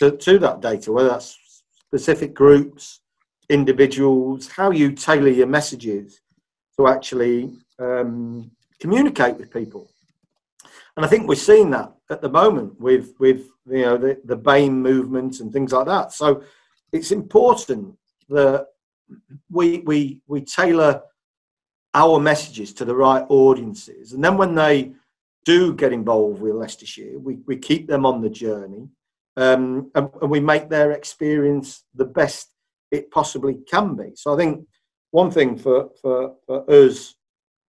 to, 0.00 0.10
to 0.10 0.38
that 0.40 0.60
data, 0.60 0.90
whether 0.90 1.10
that's 1.10 1.62
specific 1.86 2.34
groups, 2.34 3.00
individuals, 3.48 4.48
how 4.48 4.72
you 4.72 4.90
tailor 4.90 5.28
your 5.28 5.46
messages 5.46 6.20
to 6.76 6.88
actually 6.88 7.52
um, 7.78 8.50
communicate 8.80 9.36
with 9.36 9.52
people. 9.52 9.88
And 10.98 11.04
I 11.04 11.08
think 11.08 11.28
we're 11.28 11.36
seeing 11.36 11.70
that 11.70 11.92
at 12.10 12.22
the 12.22 12.28
moment 12.28 12.80
with, 12.80 13.14
with 13.20 13.46
you 13.68 13.82
know, 13.82 13.96
the, 13.96 14.20
the 14.24 14.36
BAME 14.36 14.72
movement 14.72 15.38
and 15.38 15.52
things 15.52 15.70
like 15.70 15.86
that. 15.86 16.12
So 16.12 16.42
it's 16.90 17.12
important 17.12 17.94
that 18.28 18.66
we 19.48 19.78
we 19.86 20.20
we 20.26 20.40
tailor 20.40 21.02
our 21.94 22.18
messages 22.18 22.72
to 22.74 22.84
the 22.84 22.96
right 22.96 23.24
audiences, 23.28 24.12
and 24.12 24.24
then 24.24 24.36
when 24.36 24.56
they 24.56 24.92
do 25.44 25.72
get 25.72 25.92
involved 25.92 26.40
with 26.40 26.56
Leicestershire, 26.56 27.16
we, 27.20 27.36
we 27.46 27.56
keep 27.56 27.86
them 27.86 28.04
on 28.04 28.20
the 28.20 28.28
journey, 28.28 28.88
um, 29.36 29.92
and, 29.94 30.10
and 30.20 30.28
we 30.28 30.40
make 30.40 30.68
their 30.68 30.90
experience 30.90 31.84
the 31.94 32.06
best 32.06 32.48
it 32.90 33.08
possibly 33.12 33.54
can 33.70 33.94
be. 33.94 34.10
So 34.16 34.34
I 34.34 34.36
think 34.36 34.66
one 35.12 35.30
thing 35.30 35.58
for, 35.58 35.90
for, 36.02 36.34
for 36.44 36.68
us, 36.68 37.14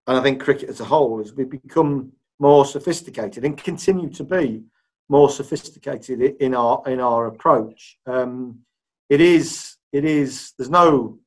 and 0.07 0.17
I 0.17 0.23
think 0.23 0.41
cricket 0.41 0.69
as 0.69 0.79
a 0.79 0.85
whole, 0.85 1.21
is 1.21 1.35
we 1.35 1.43
become 1.43 2.13
more 2.39 2.65
sophisticated 2.65 3.43
and 3.43 3.57
continue 3.57 4.09
to 4.09 4.23
be 4.23 4.63
more 5.09 5.29
sophisticated 5.29 6.21
in 6.39 6.55
our 6.55 6.81
in 6.87 6.99
our 6.99 7.27
approach. 7.27 7.97
Um, 8.05 8.59
it 9.09 9.21
is 9.21 9.75
it 9.91 10.05
is 10.05 10.53
there's 10.57 10.69
no 10.69 11.19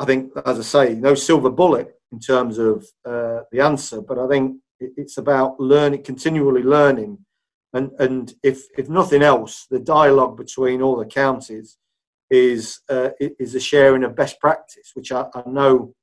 I 0.00 0.06
think, 0.06 0.32
as 0.46 0.58
I 0.58 0.62
say, 0.62 0.94
no 0.94 1.14
silver 1.14 1.50
bullet 1.50 1.94
in 2.10 2.18
terms 2.20 2.56
of 2.56 2.86
uh, 3.04 3.40
the 3.52 3.60
answer, 3.60 4.00
but 4.00 4.18
I 4.18 4.26
think 4.26 4.56
it's 4.80 5.18
about 5.18 5.60
learning, 5.60 6.02
continually 6.04 6.62
learning, 6.62 7.18
and 7.74 7.92
and 7.98 8.34
if 8.42 8.62
if 8.78 8.88
nothing 8.88 9.22
else, 9.22 9.66
the 9.70 9.78
dialogue 9.78 10.38
between 10.38 10.80
all 10.80 10.96
the 10.96 11.04
counties 11.04 11.76
is 12.30 12.80
uh, 12.88 13.10
is 13.20 13.54
a 13.54 13.60
sharing 13.60 14.02
of 14.02 14.16
best 14.16 14.40
practice, 14.40 14.92
which 14.94 15.12
I, 15.12 15.26
I, 15.34 15.42
know 15.46 15.94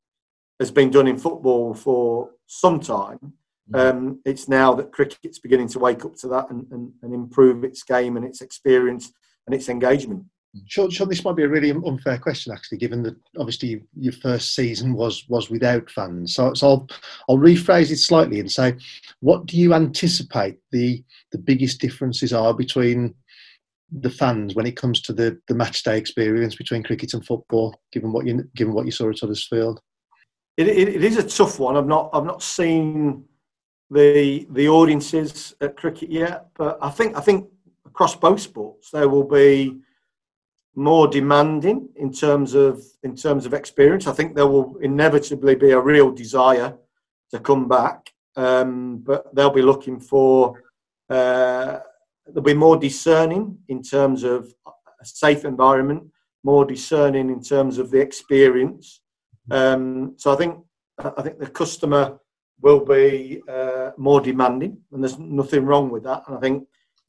has 0.59 0.69
been 0.69 0.91
done 0.91 1.07
in 1.07 1.17
football 1.17 1.73
for 1.73 2.31
some 2.45 2.79
time. 2.79 3.33
Mm-hmm. 3.71 3.97
Um, 3.97 4.21
it's 4.25 4.47
now 4.47 4.73
that 4.75 4.91
cricket's 4.91 5.39
beginning 5.39 5.67
to 5.69 5.79
wake 5.79 6.05
up 6.05 6.15
to 6.17 6.27
that 6.29 6.49
and, 6.49 6.65
and, 6.71 6.91
and 7.01 7.13
improve 7.13 7.63
its 7.63 7.83
game 7.83 8.15
and 8.15 8.25
its 8.25 8.41
experience 8.41 9.11
and 9.45 9.53
its 9.53 9.69
engagement. 9.69 10.23
Sean, 10.65 10.89
Sean, 10.89 11.09
this 11.09 11.23
might 11.23 11.35
be 11.35 11.43
a 11.43 11.49
really 11.49 11.71
unfair 11.71 12.17
question, 12.17 12.53
actually, 12.53 12.77
given 12.77 13.03
that 13.03 13.15
obviously 13.37 13.83
your 13.95 14.13
first 14.13 14.55
season 14.55 14.93
was 14.93 15.25
was 15.27 15.49
without 15.49 15.89
fans. 15.89 16.33
So, 16.33 16.53
so 16.53 16.67
I'll 16.67 16.87
I'll 17.29 17.37
rephrase 17.37 17.91
it 17.91 17.97
slightly 17.97 18.39
and 18.39 18.51
say, 18.51 18.75
what 19.19 19.45
do 19.45 19.57
you 19.57 19.73
anticipate 19.73 20.57
the 20.71 21.03
the 21.31 21.37
biggest 21.37 21.79
differences 21.81 22.33
are 22.33 22.53
between 22.53 23.13
the 23.91 24.09
fans 24.09 24.55
when 24.55 24.65
it 24.65 24.77
comes 24.77 25.01
to 25.01 25.13
the 25.13 25.39
the 25.47 25.55
match 25.55 25.83
day 25.83 25.97
experience 25.97 26.55
between 26.55 26.83
cricket 26.83 27.13
and 27.13 27.25
football, 27.25 27.79
given 27.91 28.11
what 28.11 28.25
you 28.25 28.43
given 28.55 28.73
what 28.73 28.85
you 28.85 28.91
saw 28.91 29.09
at 29.09 29.19
Huddersfield? 29.19 29.81
It, 30.55 30.67
it, 30.69 30.89
it 30.89 31.03
is 31.03 31.17
a 31.17 31.27
tough 31.27 31.59
one. 31.59 31.77
I've 31.77 31.87
not 31.87 32.09
I've 32.13 32.25
not 32.25 32.41
seen 32.41 33.25
the 33.89 34.47
the 34.51 34.67
audiences 34.67 35.55
at 35.61 35.77
cricket 35.77 36.09
yet, 36.09 36.47
but 36.57 36.77
I 36.81 36.89
think 36.89 37.17
I 37.17 37.21
think 37.21 37.47
across 37.85 38.15
both 38.15 38.41
sports 38.41 38.91
there 38.91 39.09
will 39.09 39.23
be 39.23 39.77
more 40.75 41.07
demanding 41.07 41.89
in 41.95 42.11
terms 42.11 42.53
of 42.53 42.83
in 43.03 43.15
terms 43.15 43.45
of 43.45 43.53
experience. 43.53 44.07
I 44.07 44.13
think 44.13 44.35
there 44.35 44.47
will 44.47 44.77
inevitably 44.77 45.55
be 45.55 45.71
a 45.71 45.79
real 45.79 46.11
desire 46.11 46.77
to 47.31 47.39
come 47.39 47.67
back, 47.67 48.13
um, 48.35 48.99
but 48.99 49.33
they'll 49.33 49.49
be 49.49 49.61
looking 49.61 49.99
for 49.99 50.63
uh, 51.09 51.79
they'll 52.27 52.43
be 52.43 52.53
more 52.53 52.77
discerning 52.77 53.57
in 53.69 53.81
terms 53.81 54.23
of 54.23 54.53
a 55.01 55.05
safe 55.05 55.45
environment, 55.45 56.03
more 56.43 56.65
discerning 56.65 57.29
in 57.29 57.41
terms 57.41 57.77
of 57.77 57.89
the 57.89 57.99
experience. 57.99 59.01
Um, 59.49 60.13
so 60.17 60.33
I 60.33 60.35
think 60.35 60.59
I 60.99 61.21
think 61.21 61.39
the 61.39 61.49
customer 61.49 62.19
will 62.61 62.83
be 62.83 63.41
uh, 63.47 63.91
more 63.97 64.21
demanding, 64.21 64.77
and 64.91 65.03
there's 65.03 65.19
nothing 65.19 65.65
wrong 65.65 65.89
with 65.89 66.03
that. 66.03 66.23
And 66.27 66.37
I 66.37 66.39
think 66.39 66.67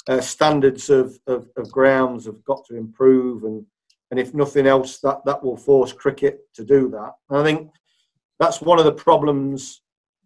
uh, 0.08 0.20
standards 0.20 0.90
of, 0.90 1.18
of, 1.26 1.48
of, 1.56 1.70
grounds 1.70 2.26
have 2.26 2.42
got 2.44 2.64
to 2.66 2.76
improve, 2.76 3.44
and 3.44 3.64
and 4.11 4.18
if 4.18 4.34
nothing 4.34 4.66
else, 4.66 5.00
that 5.00 5.24
that 5.24 5.42
will 5.42 5.56
force 5.56 5.92
cricket 5.92 6.40
to 6.54 6.64
do 6.64 6.88
that. 6.90 7.12
And 7.30 7.38
I 7.40 7.44
think 7.44 7.70
that's 8.38 8.61
one 8.61 8.78
of 8.78 8.84
the 8.84 8.92
problems 8.92 9.82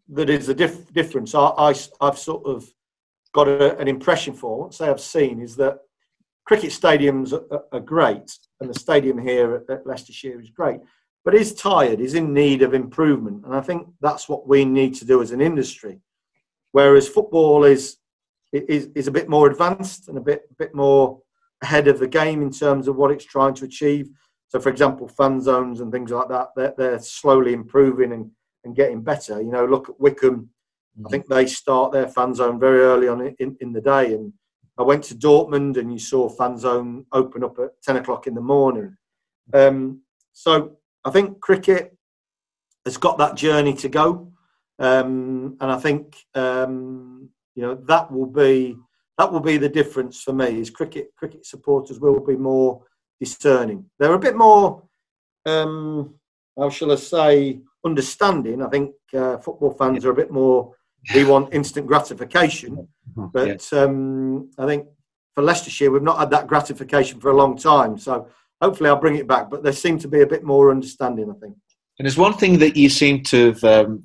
that 0.08 0.30
is 0.30 0.46
the 0.46 0.54
dif- 0.54 0.92
difference. 0.92 1.34
I, 1.34 1.52
I 1.56 1.74
have 2.00 2.18
sort 2.18 2.46
of 2.46 2.68
got 3.32 3.48
a, 3.48 3.76
an 3.78 3.88
impression 3.88 4.34
for, 4.34 4.70
say 4.72 4.88
I've 4.88 5.00
seen, 5.00 5.40
is 5.40 5.56
that 5.56 5.78
cricket 6.44 6.70
stadiums 6.70 7.32
are, 7.32 7.62
are 7.72 7.80
great, 7.80 8.38
and 8.60 8.68
the 8.68 8.78
stadium 8.78 9.18
here 9.18 9.54
at, 9.54 9.70
at 9.70 9.86
Leicestershire 9.86 10.40
is 10.40 10.50
great 10.50 10.80
but 11.24 11.34
is 11.34 11.54
tired, 11.54 12.00
is 12.00 12.14
in 12.14 12.34
need 12.34 12.62
of 12.62 12.74
improvement. 12.74 13.44
And 13.44 13.54
I 13.54 13.60
think 13.60 13.86
that's 14.00 14.28
what 14.28 14.48
we 14.48 14.64
need 14.64 14.94
to 14.96 15.04
do 15.04 15.22
as 15.22 15.30
an 15.30 15.40
industry. 15.40 16.00
Whereas 16.72 17.08
football 17.08 17.64
is 17.64 17.98
is, 18.52 18.90
is 18.94 19.06
a 19.06 19.12
bit 19.12 19.30
more 19.30 19.50
advanced 19.50 20.08
and 20.08 20.18
a 20.18 20.20
bit 20.20 20.42
bit 20.58 20.74
more 20.74 21.22
ahead 21.62 21.88
of 21.88 21.98
the 21.98 22.08
game 22.08 22.42
in 22.42 22.50
terms 22.50 22.88
of 22.88 22.96
what 22.96 23.10
it's 23.10 23.24
trying 23.24 23.54
to 23.54 23.64
achieve. 23.64 24.08
So, 24.48 24.60
for 24.60 24.68
example, 24.68 25.08
fan 25.08 25.40
zones 25.40 25.80
and 25.80 25.90
things 25.90 26.10
like 26.10 26.28
that, 26.28 26.48
they're, 26.54 26.74
they're 26.76 26.98
slowly 26.98 27.54
improving 27.54 28.12
and, 28.12 28.30
and 28.64 28.76
getting 28.76 29.00
better. 29.00 29.40
You 29.40 29.50
know, 29.50 29.64
look 29.64 29.88
at 29.88 29.98
Wycombe. 29.98 30.50
I 31.06 31.08
think 31.08 31.26
they 31.26 31.46
start 31.46 31.92
their 31.92 32.08
fan 32.08 32.34
zone 32.34 32.60
very 32.60 32.80
early 32.80 33.08
on 33.08 33.34
in, 33.38 33.56
in 33.60 33.72
the 33.72 33.80
day. 33.80 34.12
And 34.12 34.30
I 34.76 34.82
went 34.82 35.04
to 35.04 35.14
Dortmund 35.14 35.78
and 35.78 35.90
you 35.90 35.98
saw 35.98 36.28
fan 36.28 36.58
zone 36.58 37.06
open 37.12 37.42
up 37.44 37.58
at 37.60 37.80
10 37.82 37.96
o'clock 37.96 38.26
in 38.26 38.34
the 38.34 38.42
morning. 38.42 38.94
Um, 39.54 40.02
so 40.34 40.76
I 41.04 41.10
think 41.10 41.40
cricket 41.40 41.96
has 42.84 42.96
got 42.96 43.18
that 43.18 43.36
journey 43.36 43.74
to 43.74 43.88
go, 43.88 44.32
um, 44.78 45.56
and 45.60 45.70
I 45.70 45.78
think 45.78 46.16
um, 46.34 47.28
you 47.54 47.62
know 47.62 47.74
that 47.74 48.10
will 48.10 48.26
be 48.26 48.76
that 49.18 49.32
will 49.32 49.40
be 49.40 49.56
the 49.56 49.68
difference 49.68 50.22
for 50.22 50.32
me. 50.32 50.60
Is 50.60 50.70
cricket 50.70 51.12
cricket 51.16 51.46
supporters 51.46 52.00
will 52.00 52.20
be 52.20 52.36
more 52.36 52.82
discerning. 53.20 53.86
They're 53.98 54.14
a 54.14 54.18
bit 54.18 54.36
more, 54.36 54.82
um, 55.46 56.14
how 56.58 56.70
shall 56.70 56.92
I 56.92 56.96
say, 56.96 57.60
understanding. 57.84 58.62
I 58.62 58.68
think 58.68 58.94
uh, 59.14 59.38
football 59.38 59.72
fans 59.72 60.04
are 60.04 60.10
a 60.10 60.14
bit 60.14 60.30
more. 60.30 60.74
We 61.14 61.24
want 61.24 61.52
instant 61.52 61.88
gratification, 61.88 62.88
but 63.16 63.72
yeah. 63.72 63.82
um, 63.82 64.50
I 64.56 64.66
think 64.66 64.86
for 65.34 65.42
Leicestershire 65.42 65.90
we've 65.90 66.02
not 66.02 66.18
had 66.18 66.30
that 66.30 66.46
gratification 66.46 67.20
for 67.20 67.30
a 67.30 67.36
long 67.36 67.56
time. 67.56 67.98
So 67.98 68.28
hopefully 68.62 68.88
I'll 68.88 68.96
bring 68.96 69.16
it 69.16 69.26
back. 69.26 69.50
But 69.50 69.62
there 69.62 69.72
seemed 69.72 70.00
to 70.02 70.08
be 70.08 70.22
a 70.22 70.26
bit 70.26 70.44
more 70.44 70.70
understanding, 70.70 71.28
I 71.28 71.38
think. 71.40 71.56
And 71.98 72.06
there's 72.06 72.16
one 72.16 72.34
thing 72.34 72.58
that 72.60 72.76
you 72.76 72.88
seem 72.88 73.22
to 73.24 73.52
have 73.52 73.64
um, 73.64 74.04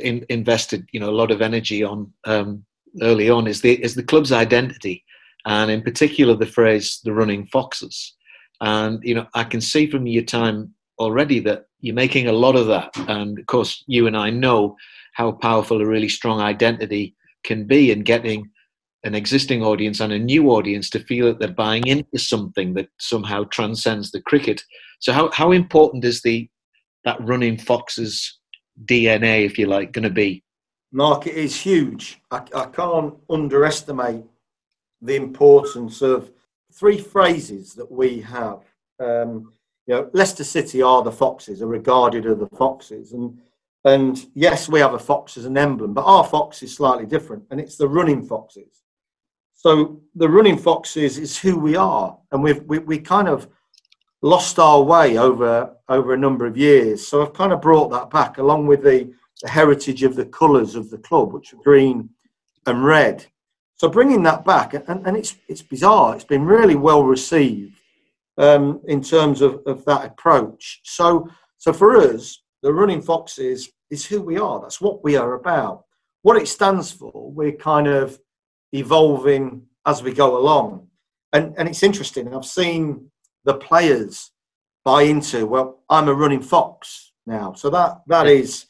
in, 0.00 0.24
invested, 0.30 0.86
you 0.92 1.00
know, 1.00 1.10
a 1.10 1.20
lot 1.20 1.30
of 1.30 1.42
energy 1.42 1.84
on 1.84 2.10
um, 2.24 2.64
early 3.02 3.28
on 3.28 3.46
is 3.46 3.60
the 3.60 3.72
is 3.84 3.94
the 3.94 4.02
club's 4.02 4.32
identity, 4.32 5.04
and 5.44 5.70
in 5.70 5.82
particular 5.82 6.34
the 6.34 6.46
phrase 6.46 7.00
"the 7.04 7.12
running 7.12 7.46
foxes." 7.48 8.14
And 8.62 9.00
you 9.02 9.14
know, 9.14 9.26
I 9.34 9.44
can 9.44 9.60
see 9.60 9.86
from 9.90 10.06
your 10.06 10.24
time 10.24 10.72
already 10.98 11.40
that 11.40 11.66
you're 11.80 11.94
making 11.94 12.26
a 12.26 12.32
lot 12.32 12.56
of 12.56 12.66
that. 12.68 12.90
And 13.08 13.38
of 13.38 13.46
course, 13.46 13.84
you 13.86 14.06
and 14.06 14.16
I 14.16 14.30
know 14.30 14.76
how 15.12 15.32
powerful 15.32 15.82
a 15.82 15.86
really 15.86 16.08
strong 16.08 16.40
identity 16.40 17.14
can 17.44 17.66
be 17.66 17.90
in 17.90 18.00
getting 18.02 18.50
an 19.06 19.14
existing 19.14 19.62
audience 19.62 20.00
and 20.00 20.12
a 20.12 20.18
new 20.18 20.50
audience 20.50 20.90
to 20.90 20.98
feel 20.98 21.26
that 21.26 21.38
they're 21.38 21.48
buying 21.48 21.86
into 21.86 22.18
something 22.18 22.74
that 22.74 22.88
somehow 22.98 23.44
transcends 23.44 24.10
the 24.10 24.20
cricket. 24.22 24.60
So 24.98 25.12
how, 25.12 25.30
how 25.30 25.52
important 25.52 26.04
is 26.04 26.22
the 26.22 26.48
that 27.04 27.20
running 27.20 27.56
foxes 27.56 28.40
DNA, 28.84 29.46
if 29.46 29.58
you 29.58 29.66
like, 29.66 29.92
going 29.92 30.02
to 30.02 30.10
be? 30.10 30.42
Mark, 30.90 31.28
it 31.28 31.36
is 31.36 31.58
huge. 31.58 32.20
I, 32.32 32.42
I 32.54 32.66
can't 32.66 33.14
underestimate 33.30 34.24
the 35.00 35.14
importance 35.14 36.02
of 36.02 36.32
three 36.72 36.98
phrases 36.98 37.74
that 37.74 37.90
we 37.90 38.20
have. 38.22 38.64
Um, 38.98 39.52
you 39.86 39.94
know, 39.94 40.10
Leicester 40.14 40.42
City 40.42 40.82
are 40.82 41.02
the 41.02 41.12
foxes, 41.12 41.62
are 41.62 41.68
regarded 41.68 42.26
as 42.26 42.38
the 42.38 42.48
foxes, 42.48 43.12
and 43.12 43.38
and 43.84 44.26
yes, 44.34 44.68
we 44.68 44.80
have 44.80 44.94
a 44.94 44.98
fox 44.98 45.36
as 45.36 45.44
an 45.44 45.56
emblem, 45.56 45.94
but 45.94 46.02
our 46.02 46.24
fox 46.24 46.60
is 46.64 46.74
slightly 46.74 47.06
different, 47.06 47.44
and 47.52 47.60
it's 47.60 47.76
the 47.76 47.88
running 47.88 48.26
foxes. 48.26 48.82
So 49.66 50.00
the 50.14 50.28
running 50.28 50.58
foxes 50.58 51.18
is 51.18 51.36
who 51.36 51.58
we 51.58 51.74
are, 51.74 52.16
and 52.30 52.40
we've 52.40 52.62
we, 52.66 52.78
we 52.78 53.00
kind 53.00 53.26
of 53.26 53.48
lost 54.22 54.60
our 54.60 54.80
way 54.80 55.18
over 55.18 55.74
over 55.88 56.14
a 56.14 56.16
number 56.16 56.46
of 56.46 56.56
years. 56.56 57.04
So 57.04 57.20
I've 57.20 57.32
kind 57.32 57.52
of 57.52 57.60
brought 57.60 57.90
that 57.90 58.08
back, 58.08 58.38
along 58.38 58.68
with 58.68 58.84
the, 58.84 59.12
the 59.42 59.48
heritage 59.48 60.04
of 60.04 60.14
the 60.14 60.26
colours 60.26 60.76
of 60.76 60.88
the 60.90 60.98
club, 60.98 61.32
which 61.32 61.52
are 61.52 61.56
green 61.64 62.10
and 62.66 62.84
red. 62.84 63.26
So 63.74 63.88
bringing 63.88 64.22
that 64.22 64.44
back, 64.44 64.72
and, 64.74 65.04
and 65.04 65.16
it's 65.16 65.34
it's 65.48 65.62
bizarre. 65.62 66.14
It's 66.14 66.22
been 66.22 66.44
really 66.44 66.76
well 66.76 67.02
received 67.02 67.80
um, 68.38 68.80
in 68.86 69.02
terms 69.02 69.40
of, 69.42 69.62
of 69.66 69.84
that 69.86 70.04
approach. 70.04 70.80
So 70.84 71.28
so 71.58 71.72
for 71.72 71.96
us, 71.96 72.40
the 72.62 72.72
running 72.72 73.02
foxes 73.02 73.68
is 73.90 74.06
who 74.06 74.20
we 74.22 74.38
are. 74.38 74.60
That's 74.60 74.80
what 74.80 75.02
we 75.02 75.16
are 75.16 75.34
about. 75.34 75.86
What 76.22 76.40
it 76.40 76.46
stands 76.46 76.92
for, 76.92 77.32
we're 77.32 77.50
kind 77.50 77.88
of 77.88 78.20
evolving 78.72 79.62
as 79.84 80.02
we 80.02 80.12
go 80.12 80.36
along. 80.38 80.88
And, 81.32 81.54
and 81.58 81.68
it's 81.68 81.82
interesting, 81.82 82.34
I've 82.34 82.44
seen 82.44 83.10
the 83.44 83.54
players 83.54 84.30
buy 84.84 85.02
into, 85.02 85.46
well, 85.46 85.82
I'm 85.90 86.08
a 86.08 86.14
running 86.14 86.42
fox 86.42 87.12
now. 87.26 87.52
So 87.54 87.70
that, 87.70 88.02
that 88.06 88.26
is 88.26 88.66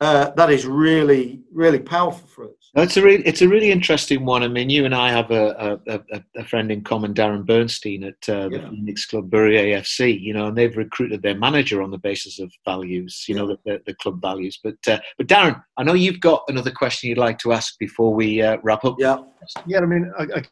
uh, 0.00 0.30
that 0.30 0.50
is 0.50 0.66
really, 0.66 1.42
really 1.52 1.78
powerful 1.78 2.26
for 2.26 2.44
us. 2.44 2.50
It's 2.74 2.96
a 2.96 3.02
really, 3.02 3.22
it's 3.26 3.42
a 3.42 3.48
really 3.48 3.70
interesting 3.70 4.24
one. 4.24 4.42
I 4.42 4.48
mean, 4.48 4.70
you 4.70 4.84
and 4.86 4.94
I 4.94 5.10
have 5.10 5.30
a, 5.30 5.78
a, 5.86 6.22
a 6.36 6.44
friend 6.44 6.72
in 6.72 6.82
common, 6.82 7.12
Darren 7.12 7.44
Bernstein 7.44 8.04
at 8.04 8.28
uh, 8.28 8.48
the 8.48 8.58
yeah. 8.58 8.70
Phoenix 8.70 9.04
Club 9.06 9.28
Bury 9.28 9.56
AFC. 9.56 10.18
You 10.18 10.32
know, 10.32 10.46
and 10.46 10.56
they've 10.56 10.76
recruited 10.76 11.20
their 11.20 11.34
manager 11.34 11.82
on 11.82 11.90
the 11.90 11.98
basis 11.98 12.38
of 12.38 12.50
values. 12.64 13.24
You 13.28 13.34
yeah. 13.34 13.40
know, 13.42 13.48
the, 13.48 13.58
the, 13.64 13.82
the, 13.86 13.94
club 13.94 14.22
values. 14.22 14.58
But 14.62 14.76
uh, 14.86 15.00
but 15.18 15.26
Darren, 15.26 15.62
I 15.76 15.82
know 15.82 15.94
you've 15.94 16.20
got 16.20 16.44
another 16.48 16.70
question 16.70 17.10
you'd 17.10 17.18
like 17.18 17.38
to 17.40 17.52
ask 17.52 17.78
before 17.78 18.14
we 18.14 18.40
uh, 18.40 18.56
wrap 18.62 18.84
up. 18.84 18.96
Yeah, 18.98 19.18
yeah. 19.66 19.80
I 19.80 19.86
mean, 19.86 20.10
I, 20.18 20.22
I 20.22 20.42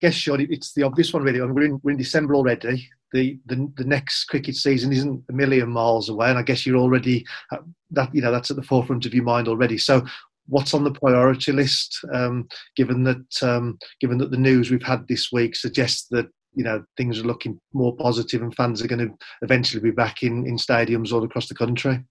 guess, 0.00 0.14
Sean, 0.14 0.40
it's 0.40 0.72
the 0.74 0.82
obvious 0.82 1.12
one, 1.12 1.22
really. 1.22 1.40
I 1.40 1.44
mean, 1.44 1.54
we're 1.54 1.64
in 1.64 1.80
we're 1.82 1.90
in 1.92 1.96
December 1.96 2.34
already 2.34 2.88
the, 3.12 3.38
the 3.46 3.70
the 3.76 3.84
next 3.84 4.24
cricket 4.24 4.54
season 4.54 4.92
isn't 4.92 5.24
a 5.28 5.32
million 5.32 5.70
miles 5.70 6.08
away, 6.08 6.28
and 6.28 6.38
I 6.38 6.42
guess 6.42 6.66
you're 6.66 6.76
already 6.76 7.26
uh, 7.50 7.58
that 7.90 8.14
you 8.14 8.20
know 8.20 8.30
that's 8.30 8.50
at 8.50 8.56
the 8.56 8.62
forefront 8.62 9.06
of 9.06 9.14
your 9.14 9.24
mind 9.24 9.48
already. 9.48 9.78
So, 9.78 10.04
what's 10.46 10.74
on 10.74 10.84
the 10.84 10.92
priority 10.92 11.52
list? 11.52 11.98
Um, 12.12 12.48
given 12.76 13.04
that 13.04 13.42
um, 13.42 13.78
given 14.00 14.18
that 14.18 14.30
the 14.30 14.36
news 14.36 14.70
we've 14.70 14.82
had 14.82 15.06
this 15.08 15.32
week 15.32 15.56
suggests 15.56 16.06
that 16.10 16.26
you 16.54 16.64
know 16.64 16.84
things 16.96 17.18
are 17.18 17.24
looking 17.24 17.58
more 17.72 17.96
positive, 17.96 18.42
and 18.42 18.54
fans 18.54 18.82
are 18.82 18.88
going 18.88 19.06
to 19.08 19.14
eventually 19.42 19.82
be 19.82 19.90
back 19.90 20.22
in 20.22 20.46
in 20.46 20.56
stadiums 20.56 21.12
all 21.12 21.24
across 21.24 21.48
the 21.48 21.54
country. 21.54 22.04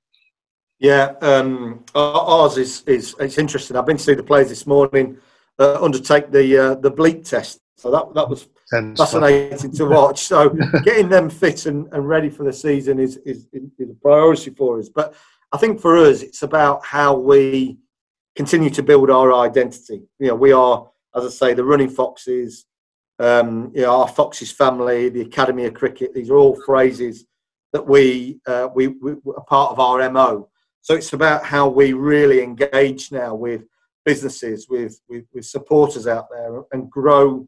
Yeah, 0.79 1.13
um, 1.21 1.83
ours 1.95 2.57
is 2.57 2.83
is 2.87 3.15
it's 3.19 3.37
interesting. 3.37 3.77
I've 3.77 3.85
been 3.85 3.97
to 3.97 4.03
see 4.03 4.15
the 4.15 4.23
players 4.23 4.49
this 4.49 4.65
morning 4.65 5.17
uh, 5.59 5.83
undertake 5.83 6.31
the 6.31 6.57
uh, 6.57 6.75
the 6.75 6.91
bleep 6.91 7.27
test. 7.27 7.59
So 7.77 7.91
that 7.91 8.13
that 8.15 8.27
was 8.27 8.47
fascinating 8.97 9.71
to 9.71 9.85
watch. 9.85 10.23
So 10.23 10.49
getting 10.83 11.09
them 11.09 11.29
fit 11.29 11.67
and, 11.67 11.87
and 11.93 12.07
ready 12.07 12.29
for 12.29 12.43
the 12.43 12.53
season 12.53 12.99
is, 12.99 13.17
is, 13.17 13.47
is 13.53 13.89
a 13.89 13.93
priority 14.01 14.49
for 14.49 14.79
us. 14.79 14.89
But 14.89 15.13
I 15.51 15.57
think 15.57 15.79
for 15.79 15.95
us, 15.95 16.23
it's 16.23 16.41
about 16.41 16.83
how 16.83 17.15
we 17.15 17.77
continue 18.35 18.71
to 18.71 18.83
build 18.83 19.11
our 19.11 19.31
identity. 19.33 20.01
You 20.19 20.27
know, 20.27 20.35
we 20.35 20.51
are, 20.51 20.89
as 21.15 21.25
I 21.25 21.29
say, 21.29 21.53
the 21.53 21.63
running 21.63 21.89
foxes. 21.89 22.65
Um, 23.19 23.71
you 23.73 23.81
know, 23.81 24.01
our 24.01 24.07
foxes 24.07 24.51
family, 24.51 25.09
the 25.09 25.21
Academy 25.21 25.65
of 25.65 25.73
Cricket. 25.73 26.13
These 26.13 26.29
are 26.29 26.35
all 26.35 26.59
phrases 26.65 27.25
that 27.73 27.85
we 27.85 28.39
uh, 28.47 28.69
we, 28.73 28.87
we 28.87 29.13
are 29.35 29.43
part 29.43 29.71
of 29.71 29.79
our 29.79 30.09
mo. 30.09 30.49
So 30.81 30.95
it's 30.95 31.13
about 31.13 31.43
how 31.43 31.67
we 31.67 31.93
really 31.93 32.41
engage 32.41 33.11
now 33.11 33.35
with 33.35 33.65
businesses, 34.03 34.67
with 34.67 34.99
with, 35.07 35.25
with 35.31 35.45
supporters 35.45 36.07
out 36.07 36.27
there, 36.31 36.63
and 36.71 36.89
grow 36.89 37.47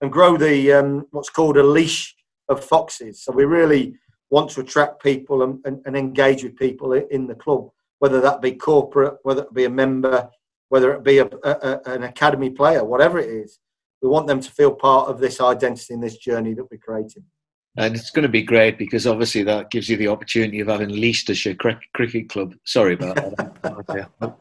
and 0.00 0.12
grow 0.12 0.36
the 0.36 0.72
um, 0.72 1.06
what's 1.10 1.30
called 1.30 1.56
a 1.56 1.62
leash 1.62 2.14
of 2.48 2.64
foxes. 2.64 3.22
So 3.22 3.32
we 3.32 3.44
really 3.44 3.94
want 4.30 4.50
to 4.50 4.60
attract 4.60 5.02
people 5.02 5.42
and, 5.42 5.60
and, 5.64 5.80
and, 5.86 5.96
engage 5.96 6.42
with 6.42 6.56
people 6.56 6.92
in 6.92 7.26
the 7.26 7.34
club, 7.34 7.68
whether 8.00 8.20
that 8.20 8.42
be 8.42 8.52
corporate, 8.52 9.14
whether 9.22 9.42
it 9.42 9.54
be 9.54 9.64
a 9.64 9.70
member, 9.70 10.28
whether 10.68 10.92
it 10.92 11.04
be 11.04 11.18
a, 11.18 11.26
a, 11.26 11.80
an 11.86 12.02
academy 12.02 12.50
player, 12.50 12.84
whatever 12.84 13.18
it 13.18 13.30
is. 13.30 13.60
We 14.02 14.08
want 14.08 14.26
them 14.26 14.40
to 14.40 14.50
feel 14.50 14.74
part 14.74 15.08
of 15.08 15.20
this 15.20 15.40
identity 15.40 15.94
and 15.94 16.02
this 16.02 16.18
journey 16.18 16.54
that 16.54 16.70
we're 16.70 16.78
creating. 16.78 17.24
And 17.78 17.94
it's 17.94 18.10
going 18.10 18.24
to 18.24 18.28
be 18.28 18.42
great 18.42 18.78
because 18.78 19.06
obviously 19.06 19.42
that 19.44 19.70
gives 19.70 19.88
you 19.88 19.96
the 19.96 20.08
opportunity 20.08 20.60
of 20.60 20.68
having 20.68 20.88
Leicestershire 20.88 21.54
Cricket 21.54 22.28
Club. 22.28 22.54
Sorry 22.64 22.94
about 22.94 23.16
that. 23.16 24.08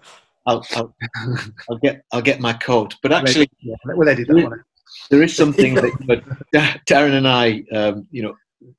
I'll, 0.47 0.65
I'll, 0.75 0.95
I'll, 1.69 1.77
get 1.81 2.03
I'll 2.11 2.21
get 2.21 2.39
my 2.39 2.53
coat. 2.53 2.95
But 3.01 3.11
actually, 3.11 3.49
we'll 3.85 4.07
edit 4.07 4.27
that 4.27 4.35
one 4.35 4.63
there 5.09 5.23
is 5.23 5.35
something 5.35 5.75
that 5.75 6.23
Darren 6.89 7.13
and 7.13 7.27
I, 7.27 7.63
um, 7.73 8.07
you 8.11 8.23
know, 8.23 8.35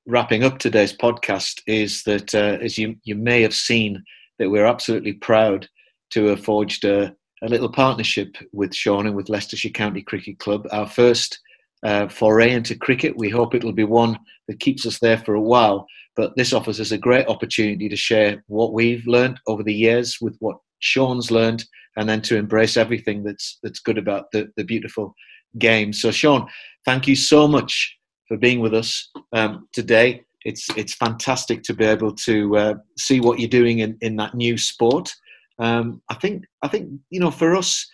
wrapping 0.06 0.44
up 0.44 0.58
today's 0.58 0.96
podcast 0.96 1.60
is 1.66 2.02
that 2.04 2.34
uh, 2.34 2.58
as 2.62 2.76
you 2.78 2.96
you 3.04 3.14
may 3.14 3.42
have 3.42 3.54
seen 3.54 4.02
that 4.38 4.50
we're 4.50 4.66
absolutely 4.66 5.12
proud 5.14 5.68
to 6.10 6.26
have 6.26 6.44
forged 6.44 6.84
a, 6.84 7.14
a 7.42 7.48
little 7.48 7.70
partnership 7.70 8.36
with 8.52 8.74
Sean 8.74 9.06
and 9.06 9.16
with 9.16 9.28
Leicestershire 9.28 9.70
County 9.70 10.02
Cricket 10.02 10.38
Club. 10.38 10.66
Our 10.72 10.88
first 10.88 11.40
uh, 11.82 12.08
foray 12.08 12.52
into 12.52 12.76
cricket. 12.76 13.16
We 13.16 13.28
hope 13.28 13.54
it'll 13.54 13.72
be 13.72 13.84
one 13.84 14.18
that 14.48 14.60
keeps 14.60 14.86
us 14.86 14.98
there 14.98 15.18
for 15.18 15.34
a 15.34 15.40
while. 15.40 15.86
But 16.14 16.34
this 16.36 16.52
offers 16.52 16.80
us 16.80 16.92
a 16.92 16.98
great 16.98 17.28
opportunity 17.28 17.88
to 17.88 17.96
share 17.96 18.42
what 18.46 18.72
we've 18.72 19.06
learned 19.06 19.38
over 19.46 19.62
the 19.62 19.74
years 19.74 20.18
with 20.20 20.36
what 20.40 20.56
Sean's 20.78 21.30
learned, 21.30 21.64
and 21.96 22.08
then 22.08 22.22
to 22.22 22.36
embrace 22.36 22.76
everything 22.76 23.22
that's 23.22 23.58
that's 23.62 23.80
good 23.80 23.98
about 23.98 24.30
the, 24.32 24.50
the 24.56 24.64
beautiful 24.64 25.14
game. 25.58 25.92
So, 25.92 26.10
Sean, 26.10 26.48
thank 26.84 27.06
you 27.06 27.16
so 27.16 27.46
much 27.48 27.96
for 28.28 28.36
being 28.36 28.60
with 28.60 28.74
us 28.74 29.10
um, 29.32 29.68
today. 29.72 30.22
It's 30.44 30.68
it's 30.76 30.94
fantastic 30.94 31.62
to 31.64 31.74
be 31.74 31.84
able 31.84 32.12
to 32.12 32.56
uh, 32.56 32.74
see 32.98 33.20
what 33.20 33.40
you're 33.40 33.48
doing 33.48 33.80
in, 33.80 33.96
in 34.00 34.16
that 34.16 34.34
new 34.34 34.56
sport. 34.56 35.12
Um, 35.58 36.02
I 36.08 36.14
think 36.14 36.44
I 36.62 36.68
think 36.68 36.88
you 37.10 37.20
know 37.20 37.30
for 37.30 37.56
us 37.56 37.86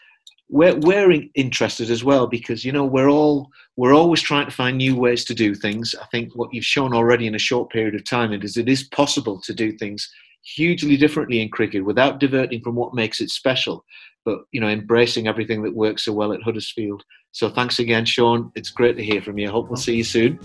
we're 0.51 0.77
we're 0.77 1.23
interested 1.35 1.91
as 1.91 2.05
well 2.05 2.27
because 2.27 2.65
you 2.65 2.73
know 2.73 2.85
we're 2.85 3.09
all 3.09 3.49
we're 3.77 3.95
always 3.95 4.21
trying 4.21 4.45
to 4.45 4.55
find 4.55 4.77
new 4.77 4.95
ways 4.95 5.25
to 5.25 5.35
do 5.35 5.55
things. 5.55 5.95
I 6.01 6.05
think 6.07 6.35
what 6.35 6.53
you've 6.53 6.65
shown 6.65 6.93
already 6.95 7.27
in 7.27 7.35
a 7.35 7.39
short 7.39 7.71
period 7.71 7.95
of 7.95 8.05
time 8.05 8.33
is 8.35 8.57
it 8.57 8.69
is 8.69 8.85
possible 8.85 9.41
to 9.41 9.55
do 9.55 9.73
things 9.73 10.11
hugely 10.43 10.97
differently 10.97 11.41
in 11.41 11.49
cricket 11.49 11.85
without 11.85 12.19
diverting 12.19 12.61
from 12.61 12.75
what 12.75 12.95
makes 12.95 13.21
it 13.21 13.31
special, 13.31 13.85
but 14.25 14.41
you 14.53 14.61
know 14.61 14.69
embracing 14.69 15.27
everything 15.27 15.63
that 15.63 15.75
works 15.75 16.05
so 16.05 16.13
well 16.13 16.33
at 16.33 16.43
Huddersfield. 16.43 17.05
So 17.33 17.49
thanks 17.49 17.79
again, 17.79 18.05
Sean. 18.05 18.53
It's 18.55 18.71
great 18.71 18.97
to 18.97 19.05
hear 19.05 19.23
from 19.23 19.39
you. 19.39 19.49
I 19.49 19.53
hope 19.53 19.69
we'll 19.69 19.77
see 19.77 19.97
you 19.97 20.05
soon. 20.05 20.39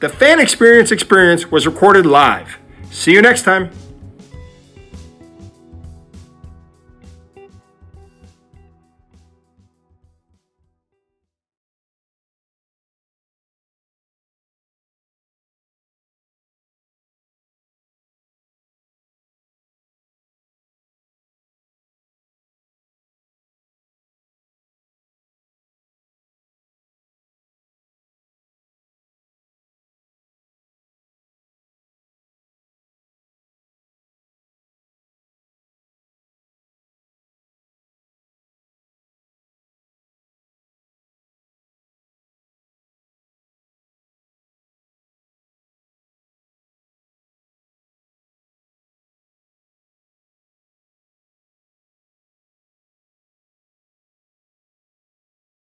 The 0.00 0.08
Fan 0.08 0.40
Experience 0.40 0.90
Experience 0.90 1.50
was 1.50 1.66
recorded 1.66 2.06
live. 2.06 2.58
See 2.90 3.12
you 3.12 3.22
next 3.22 3.42
time. 3.42 3.70